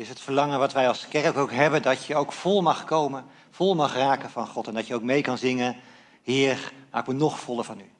is 0.00 0.08
het 0.08 0.20
verlangen 0.20 0.58
wat 0.58 0.72
wij 0.72 0.88
als 0.88 1.08
kerk 1.08 1.36
ook 1.36 1.52
hebben, 1.52 1.82
dat 1.82 2.04
je 2.04 2.16
ook 2.16 2.32
vol 2.32 2.62
mag 2.62 2.84
komen, 2.84 3.24
vol 3.50 3.74
mag 3.74 3.94
raken 3.94 4.30
van 4.30 4.46
God. 4.46 4.66
En 4.66 4.74
dat 4.74 4.86
je 4.86 4.94
ook 4.94 5.02
mee 5.02 5.22
kan 5.22 5.38
zingen, 5.38 5.76
Heer, 6.22 6.72
maak 6.90 7.06
me 7.06 7.12
nog 7.12 7.40
voller 7.40 7.64
van 7.64 7.80
u. 7.80 7.90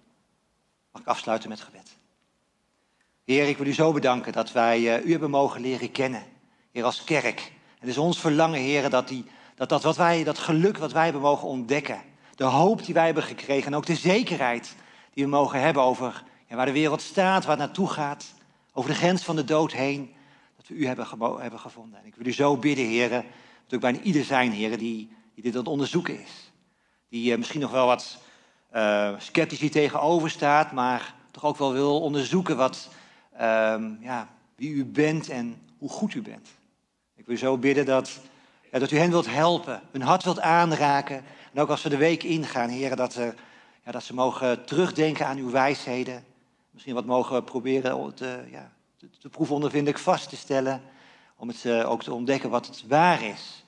Mag 0.92 1.02
ik 1.02 1.08
afsluiten 1.08 1.48
met 1.48 1.60
gebed. 1.60 1.96
Heer, 3.24 3.48
ik 3.48 3.56
wil 3.58 3.66
u 3.66 3.72
zo 3.74 3.92
bedanken 3.92 4.32
dat 4.32 4.52
wij 4.52 4.76
eh, 4.76 5.06
u 5.06 5.10
hebben 5.10 5.30
mogen 5.30 5.60
leren 5.60 5.90
kennen. 5.90 6.22
Heer, 6.72 6.84
als 6.84 7.04
kerk. 7.04 7.52
Het 7.78 7.88
is 7.88 7.98
ons 7.98 8.20
verlangen, 8.20 8.60
Heer, 8.60 8.90
dat, 8.90 9.08
die, 9.08 9.24
dat, 9.54 9.68
dat, 9.68 9.82
wat 9.82 9.96
wij, 9.96 10.24
dat 10.24 10.38
geluk 10.38 10.78
wat 10.78 10.92
wij 10.92 11.04
hebben 11.04 11.22
mogen 11.22 11.48
ontdekken. 11.48 12.02
De 12.34 12.44
hoop 12.44 12.84
die 12.84 12.94
wij 12.94 13.04
hebben 13.04 13.22
gekregen 13.22 13.66
en 13.66 13.74
ook 13.74 13.86
de 13.86 13.96
zekerheid 13.96 14.74
die 15.14 15.24
we 15.24 15.30
mogen 15.30 15.60
hebben 15.60 15.82
over 15.82 16.24
ja, 16.46 16.56
waar 16.56 16.66
de 16.66 16.72
wereld 16.72 17.02
staat, 17.02 17.44
waar 17.44 17.56
het 17.56 17.66
naartoe 17.66 17.88
gaat. 17.88 18.34
Over 18.72 18.90
de 18.90 18.96
grens 18.96 19.22
van 19.22 19.36
de 19.36 19.44
dood 19.44 19.72
heen 19.72 20.14
dat 20.60 20.68
we 20.68 20.74
u 20.74 20.86
hebben, 20.86 21.06
hebben 21.40 21.60
gevonden. 21.60 22.00
En 22.00 22.06
ik 22.06 22.14
wil 22.14 22.26
u 22.26 22.32
zo 22.32 22.56
bidden, 22.56 22.84
heren, 22.86 23.24
dat 23.64 23.74
ook 23.74 23.80
bijna 23.80 24.00
ieder 24.00 24.24
zijn, 24.24 24.52
heren, 24.52 24.78
die, 24.78 25.10
die 25.34 25.42
dit 25.42 25.52
aan 25.52 25.58
het 25.58 25.68
onderzoeken 25.68 26.20
is. 26.20 26.52
Die 27.08 27.32
eh, 27.32 27.38
misschien 27.38 27.60
nog 27.60 27.70
wel 27.70 27.86
wat 27.86 28.18
eh, 28.70 29.14
sceptisch 29.18 29.70
tegenover 29.70 30.30
staat, 30.30 30.72
maar 30.72 31.14
toch 31.30 31.44
ook 31.44 31.56
wel 31.56 31.72
wil 31.72 32.00
onderzoeken 32.00 32.56
wat, 32.56 32.88
ehm, 33.36 33.92
ja, 34.00 34.28
wie 34.56 34.70
u 34.70 34.84
bent 34.84 35.28
en 35.28 35.60
hoe 35.78 35.88
goed 35.88 36.14
u 36.14 36.22
bent. 36.22 36.48
Ik 37.16 37.26
wil 37.26 37.34
u 37.34 37.38
zo 37.38 37.58
bidden 37.58 37.84
dat, 37.84 38.20
ja, 38.72 38.78
dat 38.78 38.90
u 38.90 38.98
hen 38.98 39.10
wilt 39.10 39.30
helpen, 39.30 39.82
hun 39.90 40.02
hart 40.02 40.24
wilt 40.24 40.40
aanraken. 40.40 41.24
En 41.52 41.60
ook 41.60 41.68
als 41.68 41.82
we 41.82 41.88
de 41.88 41.96
week 41.96 42.22
ingaan, 42.22 42.68
heren, 42.68 42.96
dat, 42.96 43.12
ze- 43.12 43.34
ja, 43.84 43.92
dat 43.92 44.02
ze 44.02 44.14
mogen 44.14 44.64
terugdenken 44.64 45.26
aan 45.26 45.36
uw 45.38 45.50
wijsheden. 45.50 46.24
Misschien 46.70 46.94
wat 46.94 47.04
mogen 47.04 47.44
proberen 47.44 48.14
te, 48.14 48.44
ja, 48.50 48.70
te, 49.18 49.28
proeven 49.28 49.54
ondervindelijk 49.54 49.98
vast 49.98 50.28
te 50.28 50.36
stellen. 50.36 50.82
Om 51.36 51.48
het 51.48 51.64
eh, 51.64 51.90
ook 51.90 52.02
te 52.02 52.12
ontdekken 52.12 52.50
wat 52.50 52.66
het 52.66 52.86
waar 52.86 53.22
is. 53.22 53.64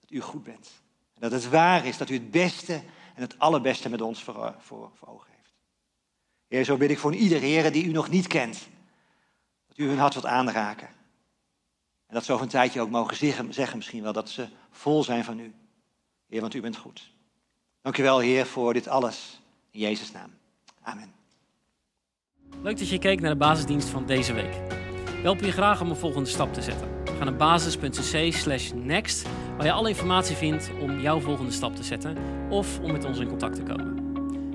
Dat 0.00 0.10
u 0.10 0.20
goed 0.20 0.42
bent. 0.42 0.70
En 1.14 1.20
dat 1.20 1.32
het 1.32 1.48
waar 1.48 1.86
is 1.86 1.96
dat 1.96 2.10
u 2.10 2.14
het 2.14 2.30
beste 2.30 2.74
en 3.14 3.22
het 3.22 3.38
allerbeste 3.38 3.88
met 3.88 4.00
ons 4.00 4.22
voor, 4.22 4.54
voor, 4.58 4.90
voor 4.94 5.08
ogen 5.08 5.30
heeft. 5.36 5.52
Heer, 6.48 6.64
zo 6.64 6.76
bid 6.76 6.90
ik 6.90 6.98
voor 6.98 7.14
ieder 7.14 7.40
Heer 7.40 7.72
die 7.72 7.84
u 7.84 7.92
nog 7.92 8.08
niet 8.08 8.26
kent. 8.26 8.68
Dat 9.68 9.78
u 9.78 9.88
hun 9.88 9.98
hart 9.98 10.12
wilt 10.12 10.26
aanraken. 10.26 10.88
En 12.06 12.14
dat 12.14 12.24
ze 12.24 12.32
over 12.32 12.44
een 12.44 12.50
tijdje 12.50 12.80
ook 12.80 12.90
mogen 12.90 13.16
zeggen, 13.16 13.54
zeggen 13.54 13.76
misschien 13.76 14.02
wel 14.02 14.12
dat 14.12 14.30
ze 14.30 14.48
vol 14.70 15.04
zijn 15.04 15.24
van 15.24 15.38
u. 15.38 15.54
Heer, 16.28 16.40
want 16.40 16.54
u 16.54 16.60
bent 16.60 16.76
goed. 16.76 17.12
Dank 17.82 17.98
u 17.98 18.02
wel, 18.02 18.18
Heer, 18.18 18.46
voor 18.46 18.72
dit 18.72 18.88
alles. 18.88 19.40
In 19.70 19.80
Jezus' 19.80 20.12
naam. 20.12 20.34
Amen. 20.82 21.15
Leuk 22.62 22.78
dat 22.78 22.88
je 22.88 22.98
keek 22.98 23.20
naar 23.20 23.30
de 23.30 23.36
basisdienst 23.36 23.88
van 23.88 24.06
deze 24.06 24.32
week. 24.32 24.52
We 25.04 25.22
helpen 25.22 25.46
je 25.46 25.52
graag 25.52 25.80
om 25.80 25.90
een 25.90 25.96
volgende 25.96 26.28
stap 26.28 26.54
te 26.54 26.62
zetten. 26.62 26.88
Ga 27.18 27.24
naar 27.24 27.36
basis.cc 27.36 28.74
next, 28.74 29.28
waar 29.56 29.66
je 29.66 29.72
alle 29.72 29.88
informatie 29.88 30.36
vindt 30.36 30.70
om 30.80 31.00
jouw 31.00 31.20
volgende 31.20 31.52
stap 31.52 31.76
te 31.76 31.82
zetten 31.82 32.16
of 32.48 32.80
om 32.80 32.92
met 32.92 33.04
ons 33.04 33.18
in 33.18 33.28
contact 33.28 33.54
te 33.54 33.62
komen. 33.62 33.94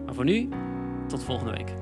Maar 0.06 0.14
voor 0.14 0.26
nu, 0.26 0.50
tot 1.08 1.24
volgende 1.24 1.52
week. 1.52 1.81